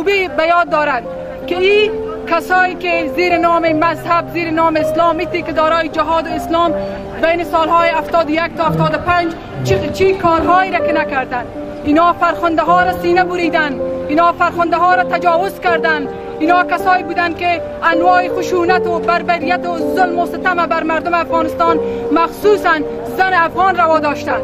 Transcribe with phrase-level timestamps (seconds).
[0.00, 1.04] خوبی به یاد دارند
[1.46, 1.90] که این
[2.26, 6.74] کسایی که زیر نام مذهب زیر نام اسلام میتی که دارای جهاد و اسلام
[7.22, 9.32] بین سالهای 71 تا 75
[9.64, 11.44] چی, چی کارهایی را که نکردن
[11.84, 16.08] اینا فرخنده ها را سینه بریدن اینا فرخنده ها را تجاوز کردند.
[16.38, 21.80] اینا کسایی بودند که انواع خشونت و بربریت و ظلم و ستم بر مردم افغانستان
[22.12, 22.78] مخصوصا
[23.16, 24.42] زن افغان روا داشتند.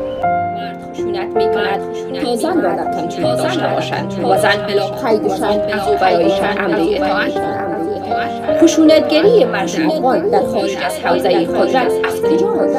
[0.93, 5.75] خشونت می کند تا زن را در کنترل داشته باشد و زن بلا قید شرط
[5.75, 7.33] از او برایشان امر اطاعت
[8.63, 9.91] خشونتگری مردم.
[9.91, 12.77] افغان در خارج از حوزه قدرت افتجاج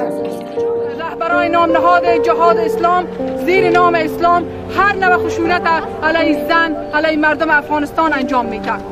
[1.20, 3.08] برای نام نهاد جهاد اسلام
[3.46, 4.44] زیر نام اسلام
[4.78, 5.62] هر نوع خشونت
[6.04, 8.84] علیه زن علیه مردم افغانستان انجام می‌کرد.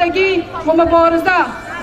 [0.00, 1.30] استادگی و مبارزه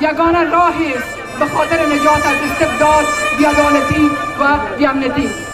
[0.01, 3.05] یگانه راهی است به خاطر نجات از استبداد
[3.37, 5.46] بیعدالتی و بیامنیتی.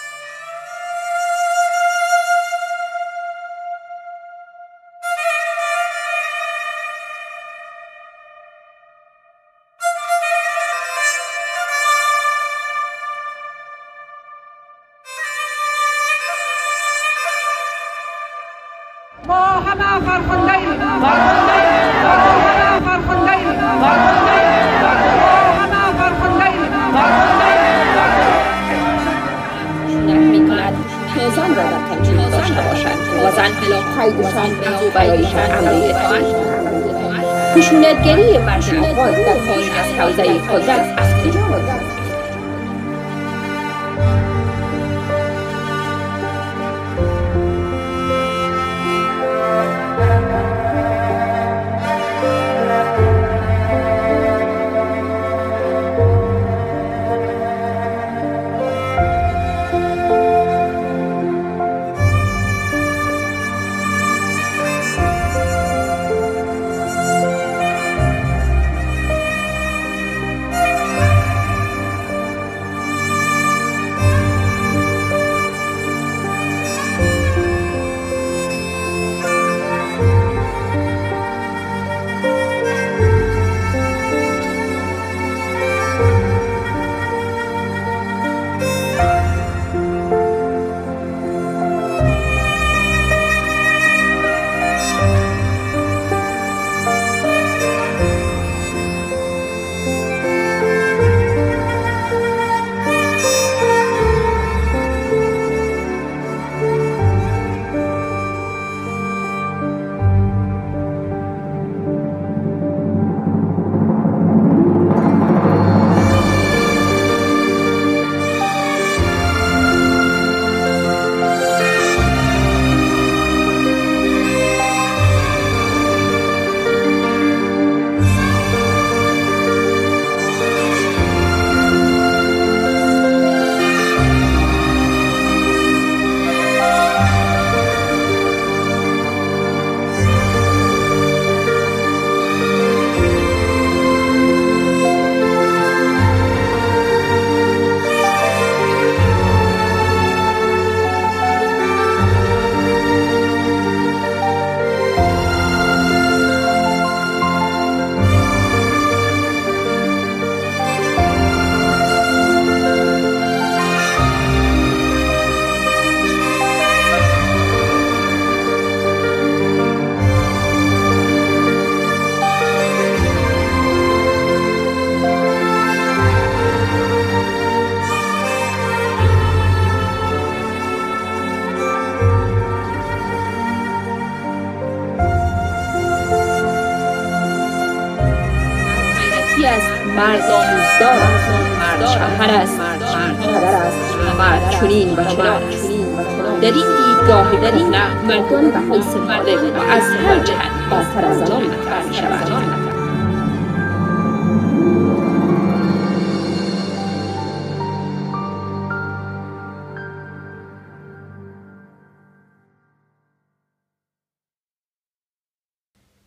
[198.70, 200.54] و از هر جهت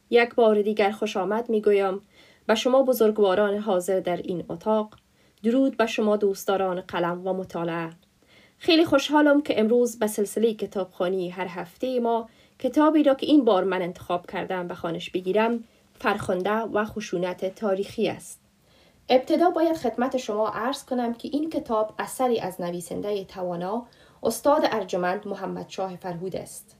[0.09, 2.01] یک بار دیگر خوش آمد می گویم
[2.47, 4.95] به شما بزرگواران حاضر در این اتاق
[5.43, 7.89] درود به شما دوستداران قلم و مطالعه.
[8.57, 13.63] خیلی خوشحالم که امروز به سلسله کتابخانی هر هفته ما کتابی را که این بار
[13.63, 15.63] من انتخاب کردم به خانش بگیرم
[15.99, 18.39] فرخنده و خشونت تاریخی است.
[19.09, 23.85] ابتدا باید خدمت شما عرض کنم که این کتاب اثری از نویسنده توانا
[24.23, 26.75] استاد ارجمند محمد شاه فرهود است.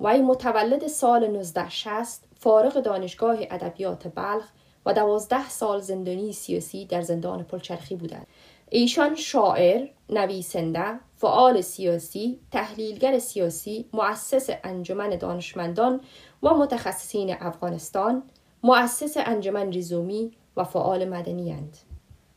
[0.00, 4.48] وی متولد سال 1960 فارغ دانشگاه ادبیات بلخ
[4.86, 8.26] و دوازده سال زندانی سیاسی در زندان پلچرخی بودند.
[8.70, 16.00] ایشان شاعر، نویسنده، فعال سیاسی، تحلیلگر سیاسی، مؤسس انجمن دانشمندان
[16.42, 18.22] و متخصصین افغانستان،
[18.62, 21.76] مؤسس انجمن ریزومی و فعال مدنی اند.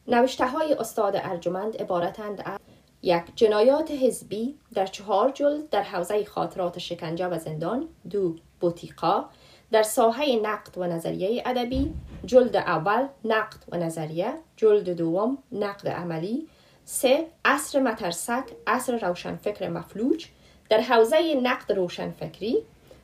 [0.07, 2.59] نوشته های استاد ارجمند عبارتند از
[3.01, 9.25] یک جنایات حزبی در چهار جلد در حوزه خاطرات شکنجه و زندان دو بوتیقا
[9.71, 11.93] در ساحه نقد و نظریه ادبی
[12.25, 16.47] جلد اول نقد و نظریه جلد دوم نقد عملی
[16.89, 20.25] سه عصر مترسک عصر روشنفکر مفلوج
[20.69, 22.57] در حوزه نقد روشنفکری.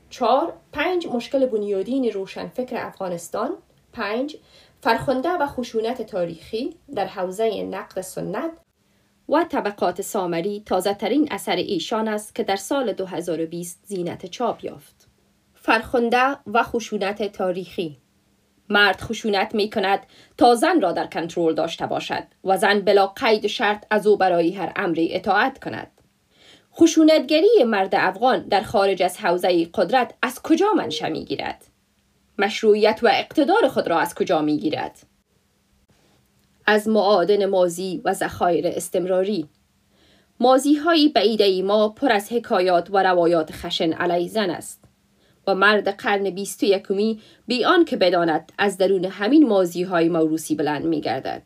[0.10, 3.52] چهار پنج مشکل بنیادین روشنفکر افغانستان.
[3.94, 4.36] پنج
[4.82, 8.52] فرخنده و خشونت تاریخی در حوزه نقد سنت
[9.30, 10.64] و طبقات سامری.
[10.66, 15.08] تازه ترین اثر ایشان است که در سال 2020 زینت چاپ یافت.
[15.54, 18.03] فرخنده و خشونت تاریخی.
[18.70, 20.00] مرد خشونت می کند
[20.38, 24.52] تا زن را در کنترل داشته باشد و زن بلا قید شرط از او برای
[24.52, 25.92] هر امری اطاعت کند.
[26.76, 31.64] خشونتگری مرد افغان در خارج از حوزه قدرت از کجا منشأ می گیرد؟
[32.38, 35.00] مشروعیت و اقتدار خود را از کجا می گیرد؟
[36.66, 39.50] از معادن مازی و ذخایر استمراری
[40.40, 44.83] مازی هایی ما پر از حکایات و روایات خشن علی زن است
[45.48, 50.56] و مرد قرن بیست و یکمی بیان که بداند از درون همین مازی های موروسی
[50.56, 51.42] بلند می گردد.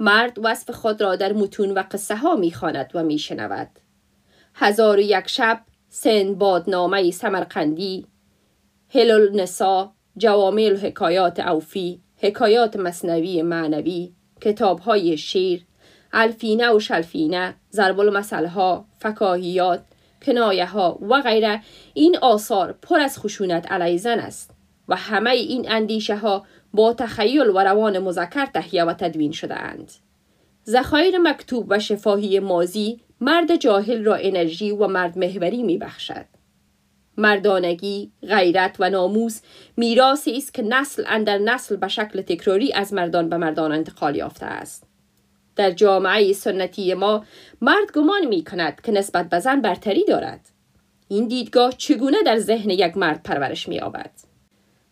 [0.00, 3.68] مرد وصف خود را در متون و قصه ها می خاند و می شنود.
[4.54, 8.06] هزار و یک شب سن بادنامه سمرقندی
[8.88, 15.66] هلل نسا جوامل حکایات اوفی حکایات مصنوی معنوی کتاب های شیر
[16.12, 18.48] الفینه و شلفینه ضرب المثل
[18.98, 19.84] فکاهیات
[20.22, 21.62] کنایه ها و غیره
[21.94, 24.50] این آثار پر از خشونت علی زن است
[24.88, 29.92] و همه این اندیشه ها با تخیل و روان مذکر تهیه و تدوین شده اند.
[30.66, 36.24] ذخایر مکتوب و شفاهی مازی مرد جاهل را انرژی و مرد محوری می بخشد.
[37.16, 39.40] مردانگی، غیرت و ناموس
[39.76, 44.46] میراثی است که نسل اندر نسل به شکل تکراری از مردان به مردان انتقال یافته
[44.46, 44.89] است.
[45.60, 47.24] در جامعه سنتی ما
[47.60, 50.40] مرد گمان می کند که نسبت به زن برتری دارد.
[51.08, 54.10] این دیدگاه چگونه در ذهن یک مرد پرورش می آبد؟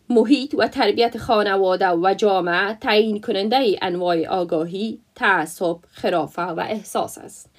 [0.09, 7.51] محیط و تربیت خانواده و جامعه تعیین کننده انواع آگاهی، تعصب، خرافه و احساس است.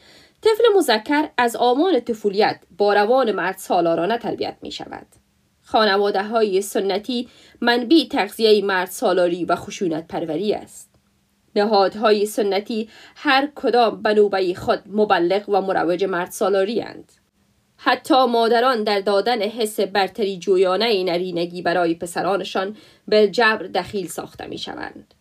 [0.43, 5.07] طفل مذکر از آمان طفولیت با روان مرد سالارانه تربیت می شود.
[5.63, 7.29] خانواده های سنتی
[7.61, 10.90] منبی تغذیه مرد سالاری و خشونت پروری است.
[11.57, 17.13] نهادهای سنتی هر کدام به نوبه خود مبلغ و مروج مرد سالاری اند.
[17.77, 22.77] حتی مادران در دادن حس برتری جویانه نرینگی برای پسرانشان
[23.09, 25.15] به جبر دخیل ساخته می شوند.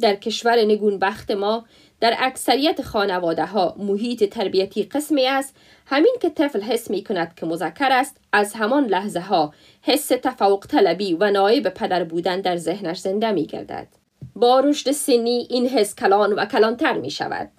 [0.00, 1.64] در کشور نگون بخت ما
[2.00, 7.46] در اکثریت خانواده ها محیط تربیتی قسمی است همین که طفل حس می کند که
[7.46, 12.98] مذکر است از همان لحظه ها حس تفوق طلبی و نایب پدر بودن در ذهنش
[12.98, 14.01] زنده می گردد.
[14.34, 17.50] با رشد سنی این حس کلان و کلانتر می شود.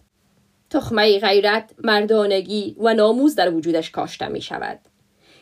[0.70, 4.80] تخمه غیرت، مردانگی و ناموز در وجودش کاشته می شود.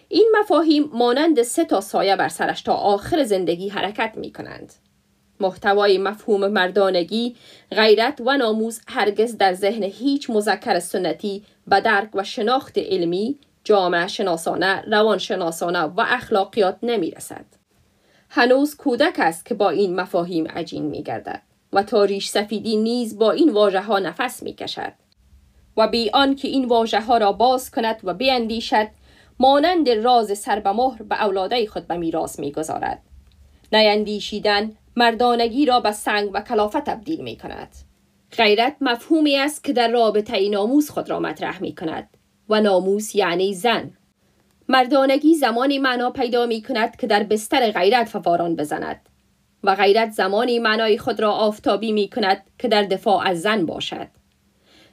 [0.07, 4.73] این مفاهیم مانند سه تا سایه بر سرش تا آخر زندگی حرکت می کنند.
[5.39, 7.35] محتوای مفهوم مردانگی،
[7.71, 14.07] غیرت و ناموز هرگز در ذهن هیچ مذکر سنتی به درک و شناخت علمی، جامعه
[14.07, 17.45] شناسانه، روانشناسانه و اخلاقیات نمی رسد.
[18.33, 21.41] هنوز کودک است که با این مفاهیم عجین می گردد
[21.73, 24.93] و تاریش سفیدی نیز با این واژه ها نفس می کشد
[25.77, 28.87] و بی آن که این واژه ها را باز کند و بیندیشد
[29.39, 33.01] مانند راز سر به مهر به اولاده خود به میراث می‌گذارد
[33.73, 37.75] نیندیشیدن مردانگی را به سنگ و کلافه تبدیل می کند.
[38.37, 42.09] غیرت مفهومی است که در رابطه ناموس خود را مطرح می کند
[42.49, 43.91] و ناموس یعنی زن.
[44.71, 49.09] مردانگی زمانی معنا پیدا می کند که در بستر غیرت فواران بزند
[49.63, 54.07] و غیرت زمانی معنای خود را آفتابی می کند که در دفاع از زن باشد.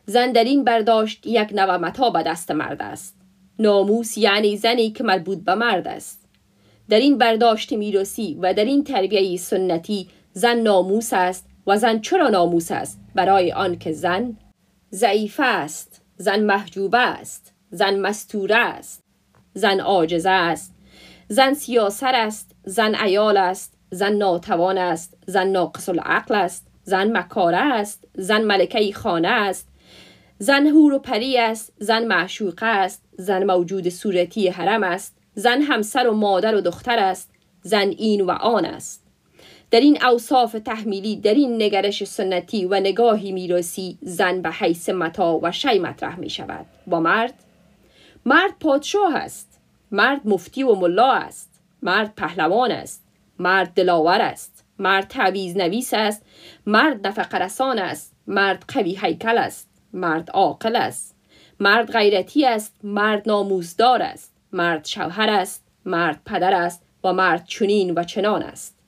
[0.06, 3.16] زن در این برداشت یک نوع متا به دست مرد است.
[3.58, 6.28] ناموس یعنی زنی که مربوط به مرد است.
[6.88, 12.28] در این برداشت میراسی و در این تربیه سنتی زن ناموس است و زن چرا
[12.28, 14.36] ناموس است برای آنکه زن
[14.92, 19.07] ضعیف است زن محجوبه است زن مستوره است
[19.54, 20.74] زن عاجزه است.
[21.28, 27.74] زن سیاسر است زن ایال است زن ناتوان است زن ناقص العقل است زن مکاره
[27.74, 29.68] است زن ملکه خانه است.
[30.38, 36.08] زن هور و پری است زن معشوقه است زن موجود صورتی حرم است زن همسر
[36.08, 37.30] و مادر و دختر است
[37.62, 39.04] زن این و آن است.
[39.70, 45.40] در این اوصاف تحمیلی در این نگرش سنتی و نگاهی میراسی زن به حیث متا
[45.42, 47.34] و شی مطرح می شود با مرد
[48.28, 53.04] مرد پادشاه است مرد مفتی و ملا است مرد پهلوان است
[53.38, 56.22] مرد دلاور است مرد تعویز نویس است
[56.66, 61.16] مرد نفق رسان است مرد قوی هیکل است مرد عاقل است
[61.60, 67.94] مرد غیرتی است مرد ناموزدار است مرد شوهر است مرد پدر است و مرد چنین
[67.96, 68.78] و چنان است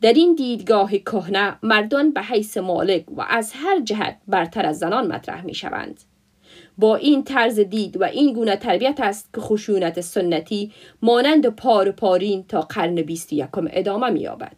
[0.00, 5.06] در این دیدگاه کهنه مردان به حیث مالک و از هر جهت برتر از زنان
[5.06, 6.00] مطرح می شوند.
[6.80, 10.72] با این طرز دید و این گونه تربیت است که خشونت سنتی
[11.02, 14.56] مانند پار پارین تا قرن بیست یکم ادامه می یابد.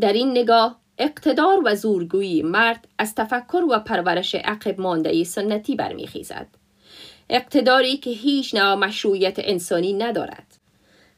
[0.00, 6.46] در این نگاه اقتدار و زورگویی مرد از تفکر و پرورش عقب مانده سنتی برمیخیزد.
[7.30, 10.46] اقتداری که هیچ نوع مشروعیت انسانی ندارد.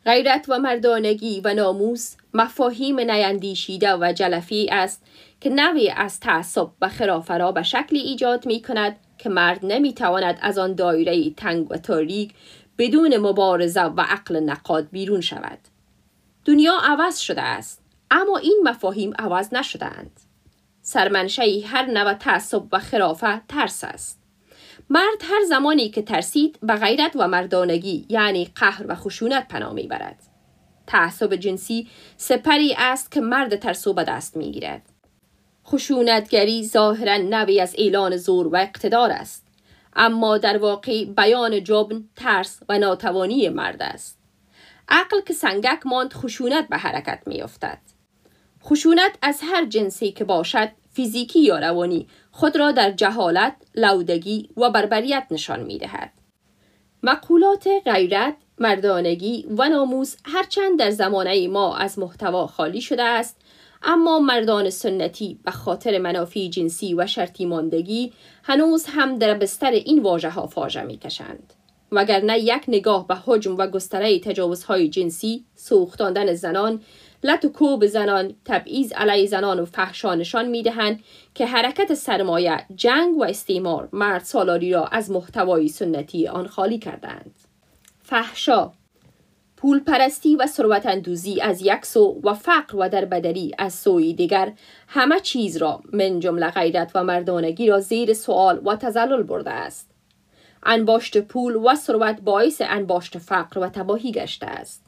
[0.04, 5.02] غیرت و مردانگی و ناموس مفاهیم نیندیشیده و جلفی است
[5.40, 9.92] که نوی از تعصب و خرافه را به شکلی ایجاد می کند که مرد نمی
[9.92, 12.34] تواند از آن دایره تنگ و تاریک
[12.78, 15.58] بدون مبارزه و عقل نقاد بیرون شود.
[16.44, 20.20] دنیا عوض شده است اما این مفاهیم عوض نشدهاند.
[20.82, 24.20] سرمنشهی هر نوع تعصب و خرافه ترس است.
[24.90, 30.18] مرد هر زمانی که ترسید به غیرت و مردانگی یعنی قهر و خشونت پناه می‌برد
[30.86, 34.82] تعصب جنسی سپری است که مرد ترسو به دست می‌گیرد
[35.70, 39.46] خشونتگری ظاهرا نوی از اعلان زور و اقتدار است.
[39.96, 44.18] اما در واقع بیان جبن ترس و ناتوانی مرد است.
[44.88, 47.78] عقل که سنگک ماند خشونت به حرکت میافتد.
[48.64, 54.70] خشونت از هر جنسی که باشد فیزیکی یا روانی خود را در جهالت، لودگی و
[54.70, 56.12] بربریت نشان می دهد.
[57.02, 63.36] مقولات غیرت، مردانگی و ناموس هرچند در زمانه ما از محتوا خالی شده است
[63.82, 70.02] اما مردان سنتی به خاطر منافی جنسی و شرطی ماندگی هنوز هم در بستر این
[70.02, 71.52] واژه ها فاجه می کشند.
[71.92, 76.80] وگرنه یک نگاه به حجم و گستره تجاوزهای جنسی، سوختاندن زنان،
[77.22, 81.00] لط و کوب زنان تبعیض علیه زنان و فحشا نشان می‌دهند
[81.34, 87.34] که حرکت سرمایه جنگ و استعمار مرد سالاری را از محتوای سنتی آن خالی کردند
[88.02, 88.72] فحشا
[89.60, 94.52] پول پرستی و ثروت اندوزی از یک سو و فقر و دربدری از سوی دیگر
[94.88, 99.90] همه چیز را من جمله غیرت و مردانگی را زیر سوال و تزلل برده است
[100.62, 104.84] انباشت پول و ثروت باعث انباشت فقر و تباهی گشته است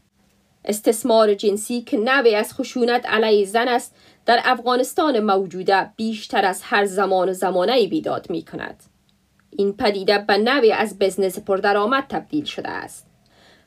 [0.65, 6.85] استثمار جنسی که نوی از خشونت علیه زن است در افغانستان موجوده بیشتر از هر
[6.85, 8.83] زمان و زمانه بیداد می کند.
[9.51, 13.12] این پدیده به نوی از بزنس پردرآمد تبدیل شده است.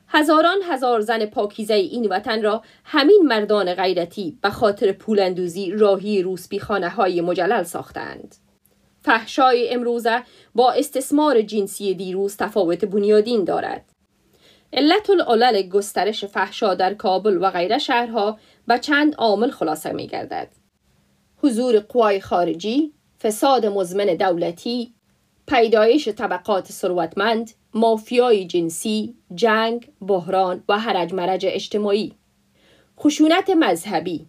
[0.08, 6.60] هزاران هزار زن پاکیزه این وطن را همین مردان غیرتی به خاطر پولندوزی راهی روسبی
[6.60, 8.36] خانه های مجلل ساختند.
[9.02, 10.22] فحشای امروزه
[10.54, 13.84] با استثمار جنسی دیروز تفاوت بنیادین دارد.
[14.72, 20.48] علت العلل گسترش فحشا در کابل و غیره شهرها به چند عامل خلاصه می گردد.
[21.36, 24.94] حضور قوای خارجی، فساد مزمن دولتی،
[25.46, 32.14] پیدایش طبقات ثروتمند، مافیای جنسی، جنگ، بحران و هرج مرج اجتماعی.
[33.00, 34.26] خشونت مذهبی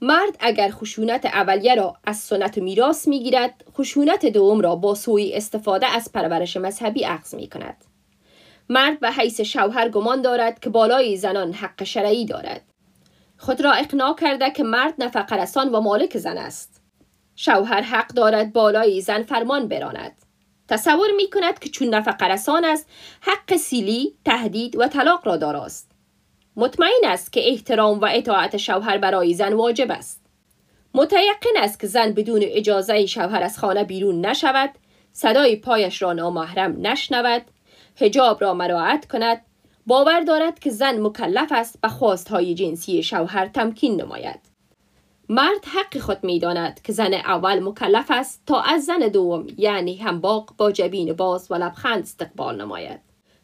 [0.00, 5.32] مرد اگر خشونت اولیه را از سنت و میراث می‌گیرد خشونت دوم را با سوی
[5.34, 7.84] استفاده از پرورش مذهبی اخذ می کند.
[8.68, 12.62] مرد به حیث شوهر گمان دارد که بالای زنان حق شرعی دارد
[13.38, 16.82] خود را اقناع کرده که مرد نفقه رسان و مالک زن است
[17.36, 20.21] شوهر حق دارد بالای زن فرمان براند
[20.72, 22.88] تصور می کند که چون نفقه رسان است
[23.20, 25.90] حق سیلی تهدید و طلاق را داراست.
[26.56, 30.26] مطمئن است که احترام و اطاعت شوهر برای زن واجب است.
[30.94, 34.70] متیقن است که زن بدون اجازه شوهر از خانه بیرون نشود
[35.12, 37.42] صدای پایش را نامحرم نشنود
[38.00, 39.40] هجاب را مراعت کند
[39.86, 44.51] باور دارد که زن مکلف است به خواستهای جنسی شوهر تمکین نماید.
[45.28, 49.96] مرد حق خود می داند که زن اول مکلف است تا از زن دوم یعنی
[49.96, 53.00] همباق با جبین باز و لبخند استقبال نماید.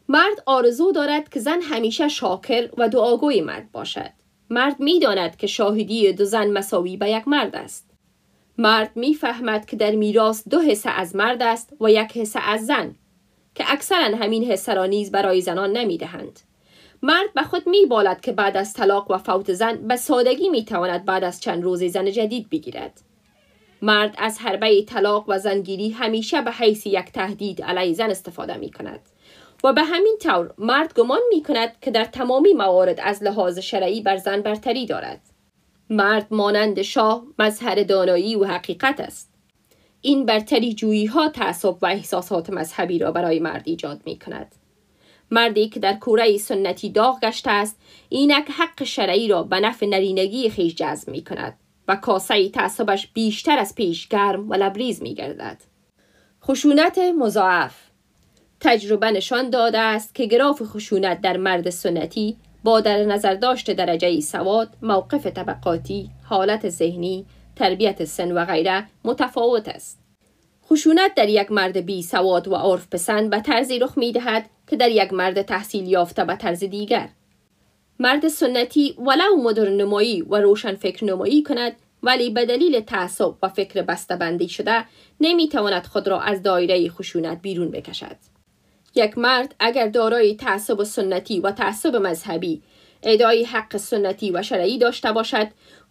[0.09, 4.09] مرد آرزو دارد که زن همیشه شاکر و دعاگوی مرد باشد.
[4.49, 7.89] مرد می‌داند که شاهدی دو زن مساوی به یک مرد است.
[8.57, 12.95] مرد می‌فهمد که در میراث دو حصه از مرد است و یک حصه از زن
[13.55, 16.39] که اکثرا همین حصه را نیز برای زنان نمی‌دهند.
[17.03, 21.23] مرد به خود میبالد که بعد از طلاق و فوت زن به سادگی می‌تواند بعد
[21.23, 23.01] از چند روز زن جدید بگیرد.
[23.81, 28.71] مرد از حربه طلاق و زنگیری همیشه به حیث یک تهدید علیه زن استفاده می
[28.71, 28.99] کند
[29.63, 34.01] و به همین طور مرد گمان می کند که در تمامی موارد از لحاظ شرعی
[34.01, 35.21] بر زن برتری دارد.
[35.89, 39.33] مرد مانند شاه مظهر دانایی و حقیقت است.
[40.01, 44.55] این برتری جویی ها تعصب و احساسات مذهبی را برای مرد ایجاد می کند
[45.31, 50.49] مردی که در کوره سنتی داغ گشته است اینک حق شرعی را به نفع نرینگی
[50.49, 51.57] خیش جذب می کند
[51.87, 55.57] و کاسه تعصبش بیشتر از پیش گرم و لبریز می گردد.
[56.43, 57.75] خشونت مضاعف
[58.59, 64.19] تجربه نشان داده است که گراف خشونت در مرد سنتی با در نظر داشت درجه
[64.19, 69.98] سواد، موقف طبقاتی، حالت ذهنی، تربیت سن و غیره متفاوت است.
[70.71, 74.75] خشونت در یک مرد بی سواد و عرف پسند به طرزی رخ می دهد که
[74.75, 77.09] در یک مرد تحصیل یافته به طرز دیگر.
[77.99, 83.49] مرد سنتی ولو مدرن نمایی و روشن فکر نمایی کند ولی به دلیل تعصب و
[83.49, 83.81] فکر
[84.15, 84.85] بندی شده
[85.19, 88.15] نمی‌تواند خود را از دایره خشونت بیرون بکشد.
[88.95, 92.61] یک مرد اگر دارای تعصب سنتی و تعصب مذهبی
[93.03, 95.47] ادعای حق سنتی و شرعی داشته باشد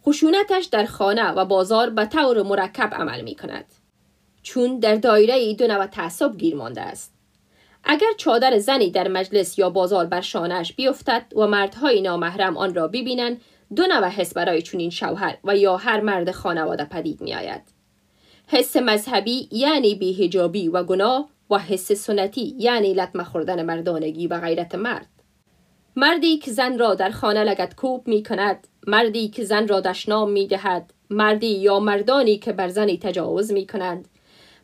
[0.06, 3.64] خشونتش در خانه و بازار به طور مرکب عمل می کند.
[4.48, 7.14] چون در دایره دو نوع تعصب گیر مانده است.
[7.84, 12.88] اگر چادر زنی در مجلس یا بازار بر شانهش بیفتد و مردهای نامحرم آن را
[12.88, 13.40] ببینند
[13.76, 17.62] دو نوع حس برای چنین شوهر و یا هر مرد خانواده پدید می آید.
[18.46, 24.74] حس مذهبی یعنی بیهجابی و گناه و حس سنتی یعنی لطمه خوردن مردانگی و غیرت
[24.74, 25.08] مرد.
[25.96, 30.30] مردی که زن را در خانه لگت کوب می کند، مردی که زن را دشنام
[30.30, 34.08] می دهد، مردی یا مردانی که بر زنی تجاوز می کنند،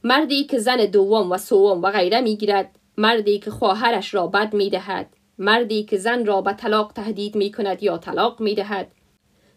[0.06, 4.54] مردی که زن دوم و سوم و غیره می گیرد، مردی که خواهرش را بد
[4.54, 5.06] می دهد،
[5.38, 8.92] مردی که زن را به طلاق تهدید می کند یا طلاق می دهد،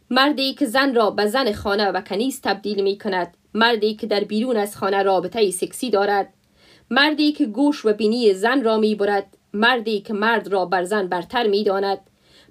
[0.10, 4.24] مردی که زن را به زن خانه و کنیز تبدیل می کند، مردی که در
[4.24, 6.34] بیرون از خانه رابطه سکسی دارد،
[6.90, 11.08] مردی که گوش و بینی زن را می برد، مردی که مرد را بر زن
[11.08, 12.00] برتر می داند،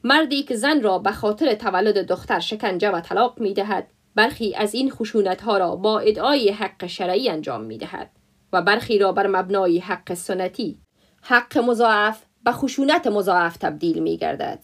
[0.05, 4.75] مردی که زن را به خاطر تولد دختر شکنجه و طلاق می دهد، برخی از
[4.75, 8.11] این خشونت ها را با ادعای حق شرعی انجام می دهد
[8.53, 10.79] و برخی را بر مبنای حق سنتی
[11.23, 14.59] حق مضاعف به خشونت مضاعف تبدیل می گردد.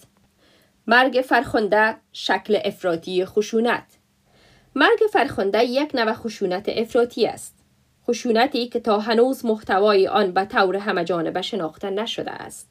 [0.86, 3.98] مرگ فرخنده شکل افراطی خشونت
[4.74, 7.58] مرگ فرخنده یک نوع خشونت افراطی است.
[8.06, 12.68] خشونتی که تا هنوز محتوای آن به طور همه جانبه شناخته نشده است.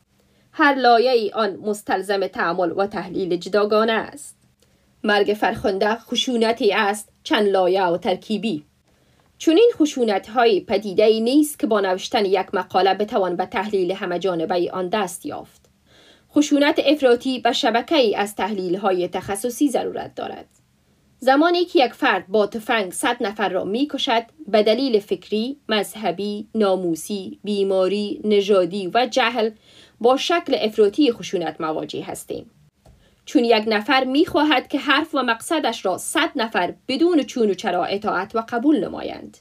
[0.52, 4.41] هر لایه آن مستلزم تعمل و تحلیل جداگانه است.
[5.04, 8.64] مرگ فرخنده خشونتی است چند لایه و ترکیبی.
[9.38, 13.92] چون این خشونت های پدیده ای نیست که با نوشتن یک مقاله بتوان به تحلیل
[13.92, 15.70] همه جانبه آن دست یافت.
[16.36, 20.46] خشونت افراطی به شبکه ای از تحلیل های تخصصی ضرورت دارد.
[21.20, 26.48] زمانی که یک فرد با تفنگ صد نفر را می کشد به دلیل فکری، مذهبی،
[26.56, 29.50] ناموسی، بیماری، نژادی و جهل
[30.00, 32.52] با شکل افراطی خشونت مواجه هستیم.
[33.32, 37.86] چون یک نفر می‌خواهد که حرف و مقصدش را صد نفر بدون چون و چرا
[37.86, 39.38] اطاعت و قبول نمایند.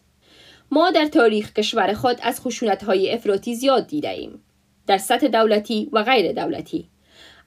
[0.71, 4.43] ما در تاریخ کشور خود از خشونت های افراطی زیاد دیده ایم
[4.87, 6.89] در سطح دولتی و غیر دولتی.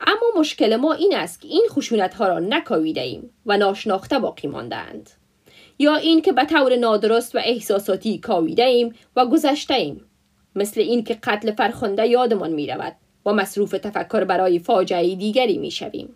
[0.01, 4.47] اما مشکل ما این است که این خشونت ها را نکاویده ایم و ناشناخته باقی
[4.47, 5.09] ماندهاند.
[5.79, 10.05] یا این که به طور نادرست و احساساتی کاویده ایم و گذشته ایم.
[10.55, 15.71] مثل این که قتل فرخنده یادمان می رود و مصروف تفکر برای فاجعه دیگری می
[15.71, 16.15] شویم.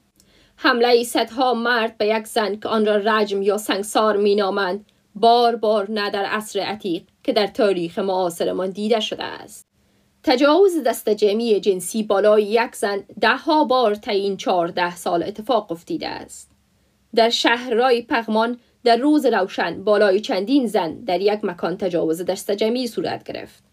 [0.60, 5.92] حمله صدها مرد به یک زن که آن را رجم یا سنگسار مینامند بار بار
[5.92, 9.66] نه در عصر عتیق که در تاریخ معاصرمان دیده شده است.
[10.24, 16.08] تجاوز دست جمعی جنسی بالای یک زن دهها بار تا این چهارده سال اتفاق افتیده
[16.08, 16.52] است.
[17.16, 22.88] در شهرهای پغمان در روز روشن بالای چندین زن در یک مکان تجاوز دست جمعی
[22.88, 23.64] صورت گرفت.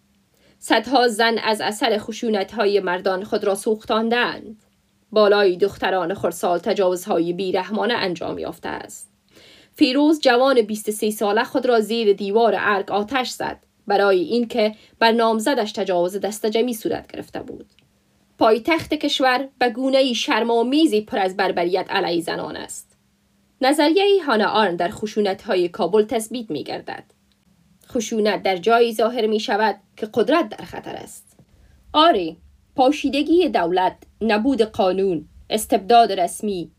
[0.59, 4.63] صدها زن از اثر خشونت های مردان خود را سوختاندند.
[5.14, 9.11] بالای دختران خرسال تجاوزهای بیرحمانه انجام یافته است.
[9.74, 15.72] فیروز جوان 23 ساله خود را زیر دیوار ارگ آتش زد برای اینکه بر نامزدش
[15.72, 17.66] تجاوز دستجمی صورت گرفته بود.
[18.38, 22.96] پایتخت کشور به گونه شرمامیزی پر از بربریت علیه زنان است.
[23.61, 27.05] نظریه هانا آرن در خشونت های کابل تثبیت می گردد.
[27.88, 31.37] خشونت در جایی ظاهر می شود که قدرت در خطر است.
[31.92, 32.37] آری
[32.77, 36.71] پاشیدگی دولت نبود قانون استبداد رسمی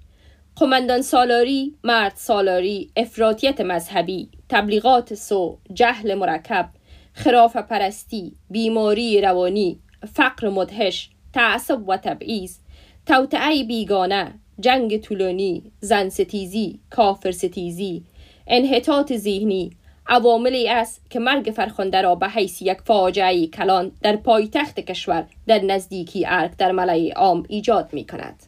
[0.56, 6.70] قمندان سالاری مرد سالاری افراطیت مذهبی تبلیغات سو جهل مرکب
[7.14, 9.80] خراف پرستی بیماری روانی
[10.14, 12.58] فقر مدهش تعصب و تبعیض
[13.06, 18.04] توتعی بیگانه جنگ طولانی زن ستیزی کافر ستیزی
[18.48, 19.72] انحطاط ذهنی
[20.08, 25.60] عواملی است که مرگ فرخنده را به حیث یک فاجعه کلان در پایتخت کشور در
[25.60, 28.44] نزدیکی ارک در ملای عام ایجاد می کند.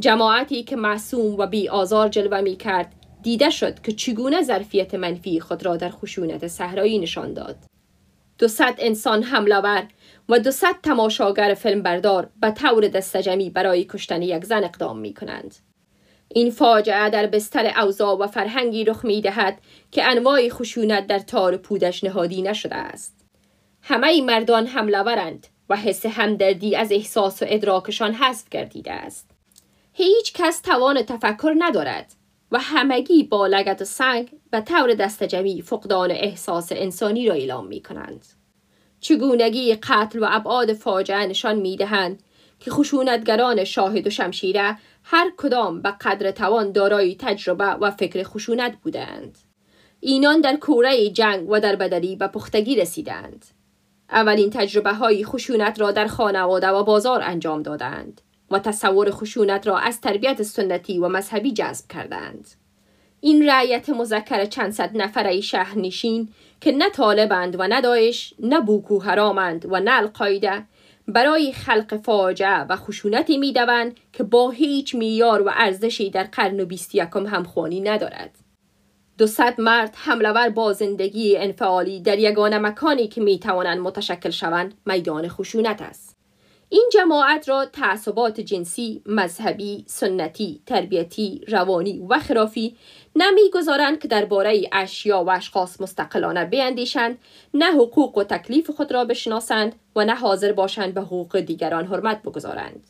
[0.00, 2.92] جماعتی که معصوم و بی آزار جلوه می کرد
[3.22, 7.56] دیده شد که چگونه ظرفیت منفی خود را در خشونت صحرایی نشان داد.
[8.38, 9.86] دو صد انسان حمله
[10.28, 15.54] و دو صد تماشاگر فیلمبردار به طور دستجمی برای کشتن یک زن اقدام می کنند.
[16.34, 19.58] این فاجعه در بستر اوضاع و فرهنگی رخ می دهد
[19.90, 23.16] که انواع خشونت در تار پودش نهادی نشده است.
[23.82, 29.30] همه مردان حملورند و حس همدردی از احساس و ادراکشان حذف گردیده است.
[29.92, 32.12] هیچ کس توان تفکر ندارد
[32.52, 37.82] و همگی با لگت و سنگ و طور دستجمی فقدان احساس انسانی را اعلام می
[37.82, 38.26] کنند.
[39.00, 42.22] چگونگی قتل و ابعاد فاجعه نشان می دهند
[42.60, 48.76] که خشونتگران شاهد و شمشیره هر کدام به قدر توان دارای تجربه و فکر خشونت
[48.82, 49.38] بودند.
[50.00, 53.46] اینان در کوره جنگ و در بدری به پختگی رسیدند.
[54.10, 59.78] اولین تجربه های خشونت را در خانواده و بازار انجام دادند و تصور خشونت را
[59.78, 62.48] از تربیت سنتی و مذهبی جذب کردند.
[63.20, 66.28] این رعیت مذکر چند صد نفره شهرنشین
[66.60, 70.64] که نه طالبند و نه داعش نه بوکو حرامند و نه القاعده
[71.08, 76.94] برای خلق فاجعه و خشونتی می‌دوند که با هیچ میار و ارزشی در قرن بیست
[76.94, 78.38] یکم همخوانی ندارد.
[79.18, 84.74] دو صد مرد حملور با زندگی انفعالی در یگانه مکانی که می توانند متشکل شوند
[84.86, 86.16] میدان خشونت است.
[86.68, 92.76] این جماعت را تعصبات جنسی، مذهبی، سنتی، تربیتی، روانی و خرافی
[93.16, 97.18] نمی‌گذارند که درباره اشیا و اشخاص مستقلانه بیندیشند
[97.54, 102.22] نه حقوق و تکلیف خود را بشناسند و نه حاضر باشند به حقوق دیگران حرمت
[102.22, 102.86] بگذارند.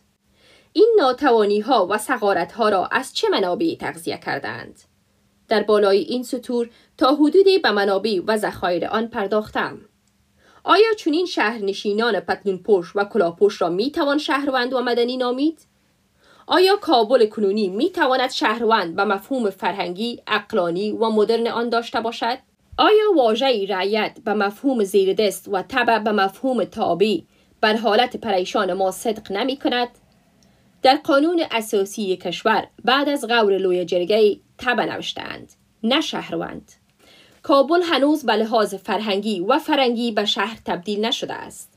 [0.73, 4.81] این ناتوانی ها و سقارت ها را از چه منابعی تغذیه کردند
[5.49, 9.79] در بالای این سطور تا حدودی به منابع و ذخایر آن پرداختم.
[10.65, 15.72] آیا چنین شهرنشینان پتنون پوش و کلاپوش را می توان شهروند و مدنی نامید؟
[16.47, 22.39] آیا کابل کنونی می تواند شهروند به مفهوم فرهنگی، اقلانی و مدرن آن داشته باشد؟
[22.77, 27.27] آیا واژه رعیت به مفهوم زیر دست و تبع به مفهوم تابی
[27.61, 29.89] بر حالت پریشان ما صدق نمی کند؟
[30.83, 35.53] در قانون اساسی کشور بعد از غور لوی جرگه تبع نوشتند
[35.83, 36.73] نه شهروند
[37.43, 41.72] کابل هنوز به لحاظ فرهنگی و فرنگی به شهر تبدیل نشده است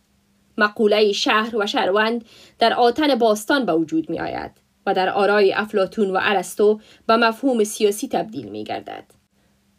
[0.58, 2.26] مقوله شهر و شهروند
[2.60, 4.52] در آتن باستان به وجود می آید
[4.86, 9.04] و در آرای افلاتون و ارسطو به مفهوم سیاسی تبدیل می گردد.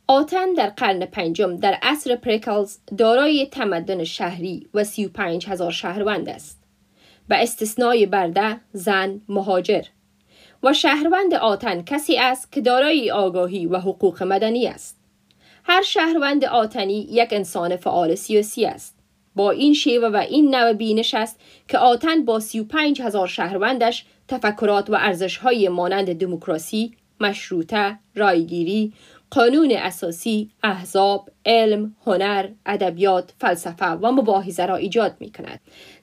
[0.06, 5.70] آتن در قرن پنجم در عصر پریکلز دارای تمدن شهری و سی و پنج هزار
[5.70, 6.62] شهروند است.
[7.28, 9.82] به استثنای برده، زن، مهاجر
[10.62, 14.98] و شهروند آتن کسی است که دارای آگاهی و حقوق مدنی است.
[15.64, 18.95] هر شهروند آتنی یک انسان فعال سیاسی است.
[19.36, 24.90] با این شیوه و این نوع بینش است که آتن با 35 هزار شهروندش تفکرات
[24.90, 28.92] و ارزشهای مانند دموکراسی، مشروطه، رایگیری،
[29.30, 35.60] قانون اساسی، احزاب، علم، هنر، ادبیات، فلسفه و مباحثه را ایجاد می کند.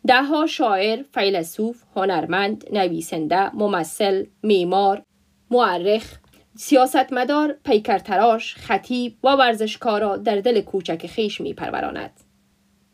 [0.07, 5.03] دهها شاعر، فیلسوف، هنرمند، نویسنده، ممثل، معمار،
[5.51, 6.17] مورخ،
[6.55, 12.11] سیاستمدار، پیکرتراش، خطیب و ورزشکار را در دل کوچک خویش می پروراند.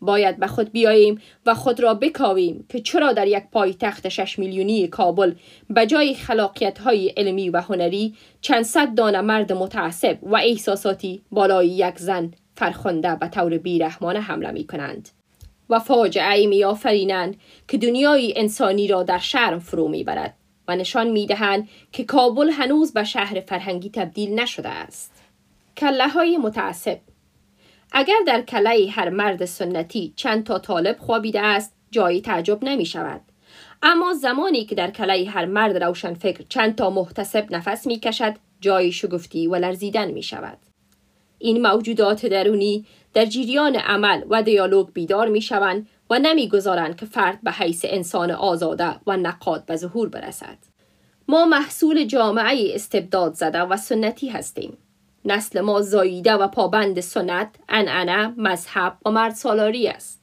[0.02, 4.88] باید به خود بیاییم و خود را بکاویم که چرا در یک پایتخت شش میلیونی
[4.88, 5.34] کابل
[5.70, 11.68] به جای خلاقیت های علمی و هنری چند صد دانه مرد متعصب و احساساتی بالای
[11.68, 15.10] یک زن فرخنده به طور بیرحمانه حمله می کنند
[15.70, 20.34] و فاجعه می آفرینند که دنیای انسانی را در شرم فرو می برد
[20.68, 25.24] و نشان می دهند که کابل هنوز به شهر فرهنگی تبدیل نشده است.
[25.78, 27.00] کله های متعصب
[27.92, 33.22] اگر در کله هر مرد سنتی چند تا طالب خوابیده است جایی تعجب نمی شود.
[33.84, 38.34] اما زمانی که در کله هر مرد روشن فکر چند تا محتسب نفس می کشد
[38.62, 40.58] جای شگفتی و لرزیدن می شود.
[41.38, 47.40] این موجودات درونی در جریان عمل و دیالوگ بیدار می شوند و نمی‌گذارند که فرد
[47.44, 50.58] به حیث انسان آزاده و نقاد به ظهور برسد.
[51.28, 54.78] ما محصول جامعه استبداد زده و سنتی هستیم.
[55.32, 60.20] نسل ما زاییده و پابند سنت، انعنه، مذهب و مرد سالاری است.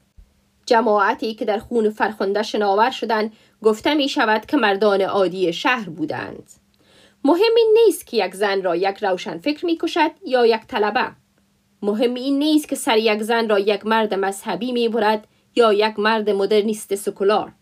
[0.66, 6.50] جماعتی که در خون فرخنده شناور شدند گفته می شود که مردان عادی شهر بودند.
[7.24, 11.10] مهم این نیست که یک زن را یک روشن فکر می کشد یا یک طلبه.
[11.82, 15.98] مهم این نیست که سر یک زن را یک مرد مذهبی می برد یا یک
[15.98, 17.52] مرد مدرنیست سکولار.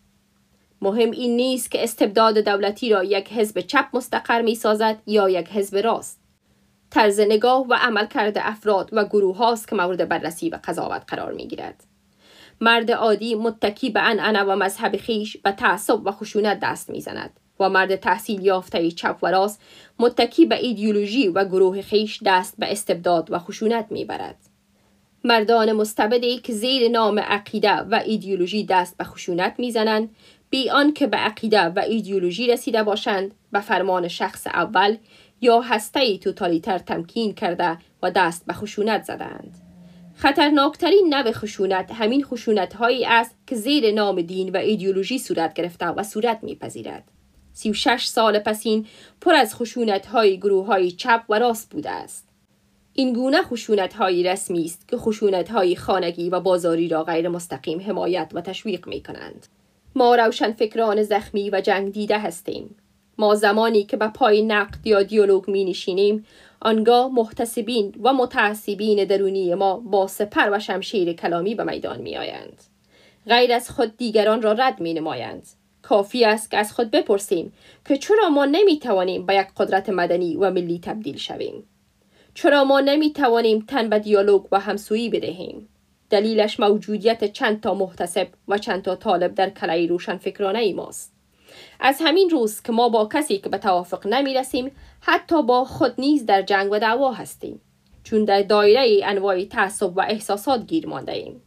[0.81, 5.47] مهم این نیست که استبداد دولتی را یک حزب چپ مستقر می سازد یا یک
[5.47, 6.24] حزب راست.
[6.95, 11.33] طرز نگاه و عمل کرده افراد و گروه هاست که مورد بررسی و قضاوت قرار
[11.33, 11.83] می گیرد.
[12.61, 17.69] مرد عادی متکی به انعنه و مذهب خیش و تعصب و خشونت دست می‌زند و
[17.69, 19.61] مرد تحصیل یافته چپ و راست
[19.99, 24.37] متکی به ایدئولوژی و گروه خیش دست به استبداد و خشونت می‌برد
[25.23, 30.15] مردان مستبدی که زیر نام عقیده و ایدئولوژی دست به خشونت می‌زنند
[30.49, 34.97] بی که به عقیده و ایدئولوژی رسیده باشند به فرمان شخص اول
[35.41, 39.57] یا هسته توتالیتر تمکین کرده و دست به خشونت زدند.
[40.15, 45.85] خطرناکترین نوع خشونت همین خشونت هایی است که زیر نام دین و ایدئولوژی صورت گرفته
[45.85, 47.03] و صورت میپذیرد.
[47.53, 48.85] 36 سال پسین
[49.21, 52.27] پر از خشونت های گروه های چپ و راست بوده است.
[52.93, 57.81] این گونه خشونت های رسمی است که خشونت های خانگی و بازاری را غیر مستقیم
[57.81, 59.47] حمایت و تشویق می کنند.
[59.95, 62.75] ما روشن فکران زخمی و جنگ دیده هستیم.
[63.17, 66.25] ما زمانی که به پای نقد یا دیالوگ می نشینیم
[66.61, 72.63] آنگاه محتسبین و متعصبین درونی ما با سپر و شمشیر کلامی به میدان می آیند.
[73.27, 75.47] غیر از خود دیگران را رد می نمایند.
[75.81, 77.53] کافی است که از خود بپرسیم
[77.87, 81.63] که چرا ما نمی توانیم به یک قدرت مدنی و ملی تبدیل شویم
[82.33, 85.69] چرا ما نمی توانیم تن به دیالوگ و همسویی بدهیم
[86.09, 91.14] دلیلش موجودیت چند تا محتسب و چند تا طالب در کلای روشن فکرانه ای ماست
[91.79, 95.93] از همین روز که ما با کسی که به توافق نمی رسیم حتی با خود
[95.97, 97.61] نیز در جنگ و دعوا هستیم
[98.03, 101.41] چون در دایره انواع تعصب و احساسات گیر مانده ایم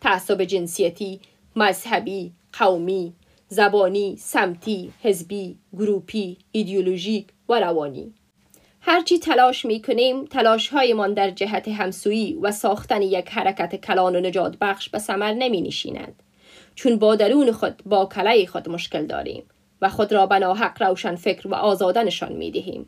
[0.00, 1.20] تعصب جنسیتی
[1.56, 3.12] مذهبی قومی
[3.48, 8.14] زبانی، سمتی، حزبی، گروپی، ایدئولوژیک و روانی.
[8.80, 14.20] هرچی تلاش می کنیم تلاش هایمان در جهت همسویی و ساختن یک حرکت کلان و
[14.20, 16.22] نجات بخش به سمر نمی نشیند.
[16.74, 19.42] چون با درون خود با کلای خود مشکل داریم
[19.82, 22.86] و خود را بنا حق روشن فکر و آزادنشان می دهیم.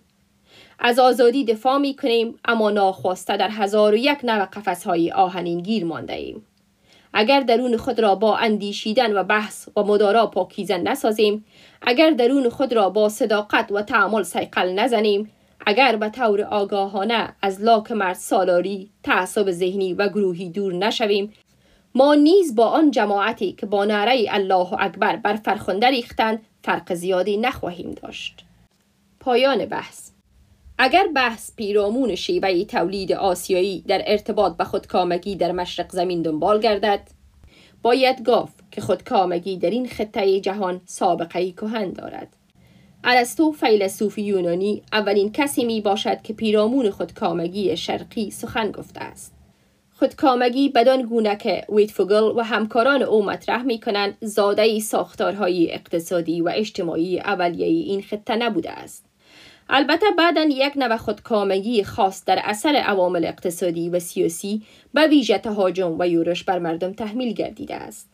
[0.78, 5.60] از آزادی دفاع می کنیم اما ناخواسته در هزار و یک نوع قفس های آهنین
[5.60, 6.46] گیر مانده ایم.
[7.16, 11.44] اگر درون خود را با اندیشیدن و بحث و مدارا پاکیزن نسازیم
[11.82, 15.30] اگر درون خود را با صداقت و تعامل سیقل نزنیم
[15.66, 21.32] اگر به طور آگاهانه از لاک مرد سالاری تعصب ذهنی و گروهی دور نشویم
[21.96, 27.36] ما نیز با آن جماعتی که با نعره الله اکبر بر فرخنده ریختند فرق زیادی
[27.36, 28.44] نخواهیم داشت.
[29.20, 30.10] پایان بحث.
[30.78, 37.08] اگر بحث پیرامون شیوه تولید آسیایی در ارتباط به خودکامگی در مشرق زمین دنبال گردد
[37.82, 42.36] باید گفت که خودکامگی در این خطه جهان سابقه کهن دارد.
[43.04, 49.33] ارسطو فیلسوف یونانی اولین کسی می باشد که پیرامون خودکامگی شرقی سخن گفته است.
[50.04, 56.52] خودکامگی بدان گونه که ویتفوگل و همکاران او مطرح می کنند زاده ساختارهای اقتصادی و
[56.54, 59.04] اجتماعی اولیه این خطه نبوده است.
[59.68, 64.62] البته بعدا یک نوع خودکامگی خاص در اثر عوامل اقتصادی و سیاسی
[64.94, 68.08] به ویژه تهاجم و یورش بر مردم تحمیل گردیده است.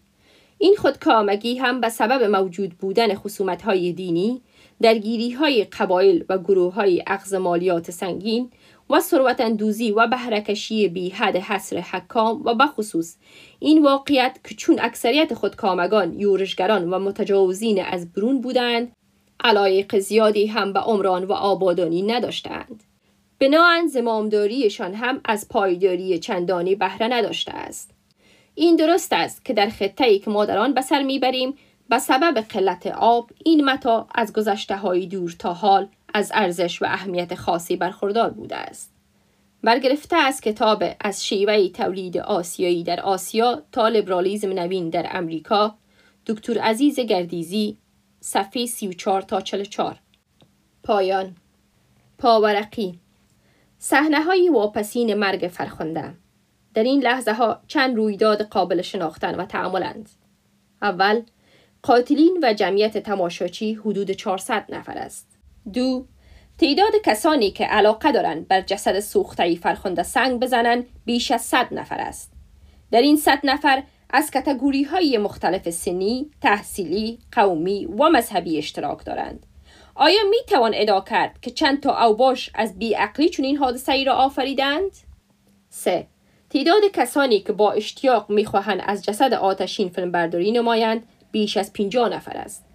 [0.59, 4.41] این خودکامگی هم به سبب موجود بودن خصومت های دینی
[4.83, 8.51] درگیری های قبایل و گروه های اغز مالیات سنگین
[8.91, 13.17] و ثروت اندوزی و بهرکشی بی حد حسر حکام و بخصوص
[13.59, 18.93] این واقعیت که چون اکثریت خودکامگان یورشگران و متجاوزین از برون بودند
[19.45, 22.83] علایق زیادی هم به عمران و آبادانی نداشتند.
[23.39, 27.91] بناهن زمامداریشان هم از پایداری چندانی بهره نداشته است.
[28.55, 31.55] این درست است که در خطه که ما به سر می‌بریم
[31.91, 36.85] به سبب قلت آب این متا از گذشته های دور تا حال از ارزش و
[36.85, 38.93] اهمیت خاصی برخوردار بوده است.
[39.63, 45.75] برگرفته از کتاب از شیوه تولید آسیایی در آسیا تا لیبرالیزم نوین در امریکا.
[46.27, 47.77] دکتر عزیز گردیزی
[48.21, 50.01] صفحه 34 تا 44
[50.83, 51.37] پایان.
[52.19, 52.99] پاورقی.
[53.79, 56.15] صحنه های واپسین مرگ فرخنده.
[56.75, 60.11] در این لحظه ها چند رویداد قابل شناختن و تعاملند
[60.83, 61.23] اول
[61.83, 65.30] قاتلین و جمعیت تماشاچی حدود 400 نفر است.
[65.73, 66.07] دو
[66.59, 72.01] تعداد کسانی که علاقه دارند بر جسد سوخته فرخنده سنگ بزنند بیش از 100 نفر
[72.01, 72.33] است
[72.91, 79.47] در این 100 نفر از کتگوری های مختلف سنی، تحصیلی، قومی و مذهبی اشتراک دارند.
[79.95, 84.05] آیا می توان ادعا کرد که چند تا اوباش از بیعقلی چون این حادثه ای
[84.05, 84.91] را آفریدند؟
[85.69, 86.07] 3.
[86.51, 92.09] تعداد کسانی که با اشتیاق می‌خواهند از جسد آتشین فیلم برداری نمایند بیش از 50
[92.09, 92.70] نفر است.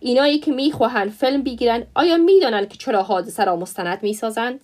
[0.00, 4.60] اینایی که می‌خواهند فیلم بگیرند آیا می‌دانند که چرا حادثه را مستند می‌سازند؟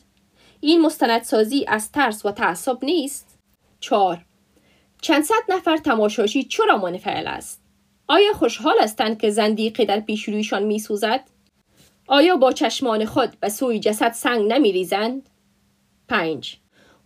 [0.60, 3.38] این مستندسازی از ترس و تعصب نیست؟
[3.80, 4.24] 4.
[5.02, 7.62] چند صد نفر تماشاشی چرا منفعل است؟
[8.08, 11.20] آیا خوشحال هستند که زندیقه در پیش رویشان میسوزد؟
[12.06, 15.30] آیا با چشمان خود به سوی جسد سنگ نمیریزند؟
[16.08, 16.56] 5.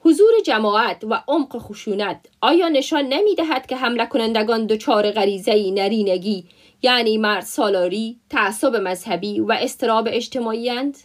[0.00, 6.44] حضور جماعت و عمق خشونت آیا نشان نمی دهد که حمله کنندگان دچار غریزه نرینگی
[6.82, 10.98] یعنی مرد سالاری، تعصب مذهبی و استراب اجتماعی اند؟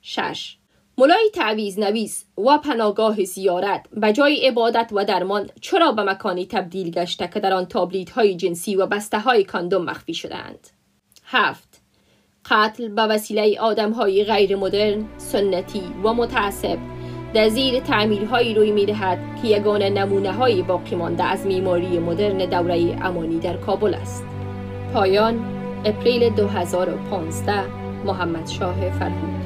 [0.00, 0.56] 6.
[0.98, 6.90] ملای تعویز نویس و پناگاه زیارت به جای عبادت و درمان چرا به مکانی تبدیل
[6.90, 7.66] گشته که در آن
[8.14, 10.68] های جنسی و بسته های کاندوم مخفی شدهاند؟
[11.24, 11.80] هفت
[12.50, 16.78] قتل به وسیله آدم های غیر مدرن، سنتی و متعصب
[17.34, 22.38] در زیر تعمیرهایی روی می دهد که یگان نمونه های باقی مانده از میماری مدرن
[22.38, 24.33] دوره امانی در کابل است.
[24.94, 25.34] پایان
[25.84, 27.52] اپریل 2015
[28.04, 29.44] محمد شاه فرهود.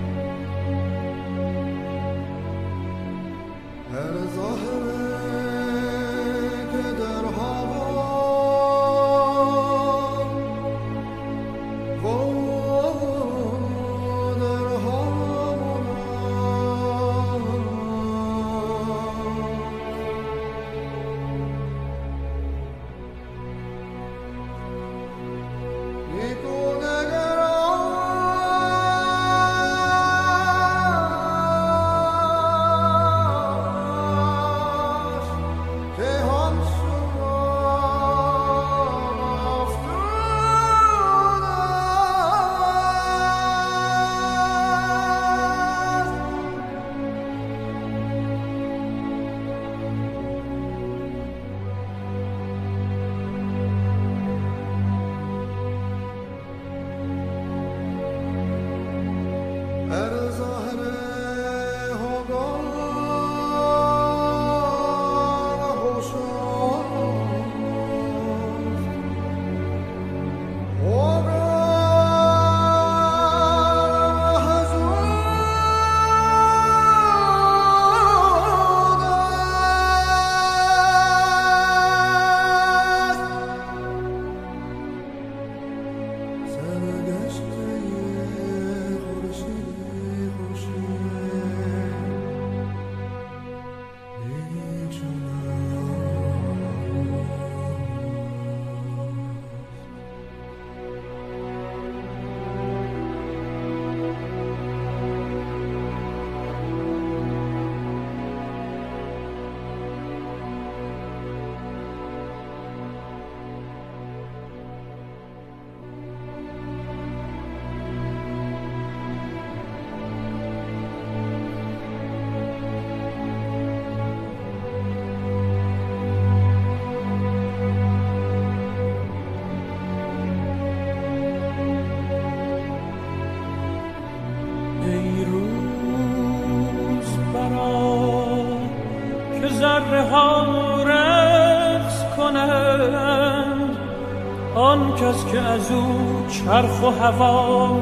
[145.58, 147.76] از او چرخ و هوا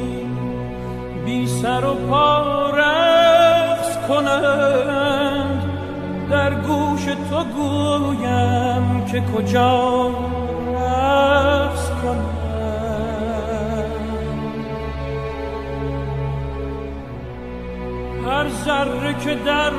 [1.24, 5.62] بی سر و پا رقص کنند.
[6.30, 10.10] در گوش تو گویم که کجا
[10.74, 12.40] رقص کنند.
[18.26, 19.69] هر ذره که در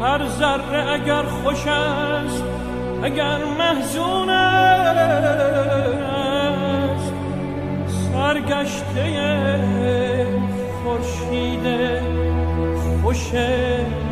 [0.00, 1.66] هر ذره اگر خوش
[3.02, 4.28] اگر محزون
[8.12, 9.04] سرگشته
[10.82, 11.95] خورشید
[13.16, 14.05] خوش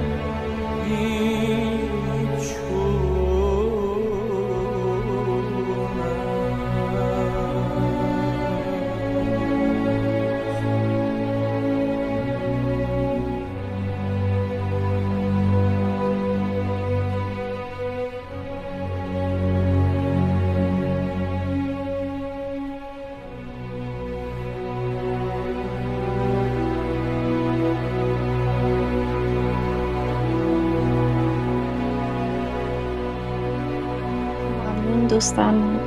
[34.94, 35.80] دوستان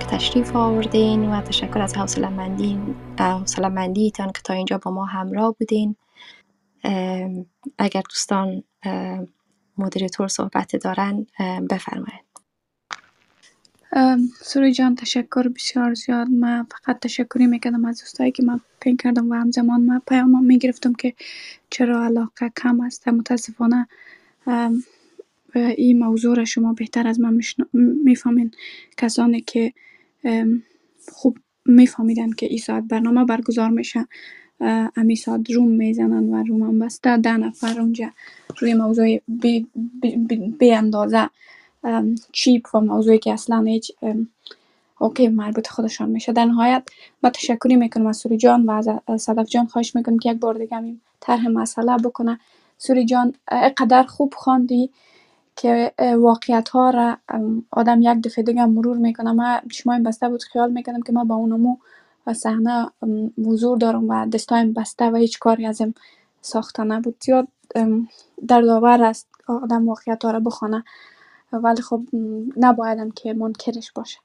[0.00, 5.96] که تشریف آوردین و تشکر از حوصله مندیتان که تا اینجا با ما همراه بودین.
[7.78, 8.62] اگر دوستان
[9.78, 11.26] مدیریتور صحبت دارن
[11.70, 12.26] بفرمایید.
[14.42, 16.28] سوری جان تشکر بسیار زیاد.
[16.28, 20.92] من فقط تشکری می‌کردم از دوستایی که من پین کردم و همزمان من پیام می‌گرفتم
[20.92, 21.14] که
[21.70, 23.08] چرا علاقه کم است.
[23.08, 23.88] متاسفانه
[25.56, 27.40] این موضوع را شما بهتر از من
[28.04, 28.50] می‌فهمین.
[28.96, 29.72] کسانی که
[31.12, 34.06] خوب میفهمیدن که این ساعت برنامه برگزار میشه
[34.96, 37.16] امی ساعت روم می‌زنن و روم هم بسته.
[37.16, 38.10] ده نفر اونجا
[38.58, 39.66] روی موضوع بی,
[40.72, 41.30] اندازه
[42.32, 43.92] چیپ و موضوعی که اصلا هیچ
[44.98, 46.32] اوکی مربوط خودشان میشه.
[46.32, 46.88] در نهایت
[47.22, 49.66] ما تشکری می‌کنم از سوری جان و از صدف جان.
[49.66, 52.40] خواهش می‌کنم که یک بار دیگه همین طرح مسئله بکنه.
[52.78, 54.90] سوری جان اقدر خوب خواندی
[55.56, 57.16] که واقعیت ها را
[57.70, 59.32] آدم یک دفعه دیگه مرور می‌کنه.
[59.32, 61.76] من این بسته بود خیال می‌کنم که ما با اونمو
[62.32, 62.90] صحنه
[63.46, 65.94] حضور دارم و دستایم بسته و هیچ کاری ازم
[66.40, 67.16] ساخته نبود.
[67.20, 67.48] زیاد
[68.48, 70.84] در داور است آدم واقعیت ها را بخونه.
[71.52, 72.02] ولی خب
[72.56, 74.18] نبایدم که منکرش باشه.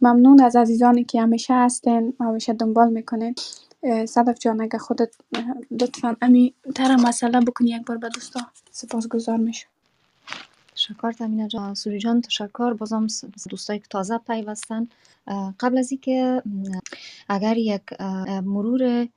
[0.00, 3.34] ممنون از عزیزانی که همیشه هستین همیشه دنبال می‌کنین
[4.06, 5.14] صدف جان اگه خودت
[5.70, 9.66] لطفا امی تر مسئله بکنی یک بار به دوستا سپاس گذار میشه
[10.80, 13.06] تشکر تامینه جان سوری جان تشکر بازم
[13.50, 14.88] دوستایی که تازه پیوستن.
[15.60, 16.42] قبل از اینکه
[17.28, 17.82] اگر یک
[18.44, 19.08] مرور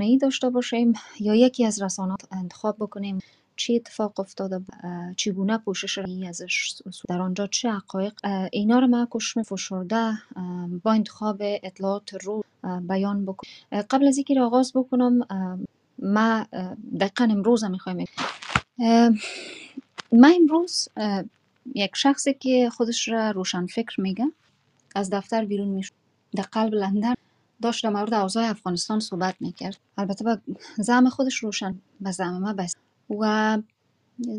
[0.00, 3.18] ای داشته باشیم یا یکی از رسانات انتخاب بکنیم
[3.56, 4.60] چی اتفاق افتاده؟
[5.16, 6.74] چگونه پوشش رایی ازش
[7.08, 8.12] در آنجا چه حقایق؟
[8.52, 10.12] اینا رو ما کشم فشرده
[10.82, 12.44] با انتخاب اطلاعات رو
[12.80, 13.50] بیان بکنم.
[13.90, 15.26] قبل از اینکه آغاز بکنم
[15.98, 16.46] ما
[17.00, 18.06] دقیقا امروز هم می‌خوایم
[20.12, 20.88] من امروز
[21.74, 24.32] یک شخصی که خودش را روشن فکر میگه
[24.94, 25.92] از دفتر بیرون میشه
[26.36, 27.14] در قلب لندن
[27.62, 29.76] داشت در مورد اوضاع افغانستان صحبت می‌کرد.
[29.98, 30.38] البته با
[30.76, 32.76] زعم خودش روشن به زعم ما بس
[33.10, 33.58] و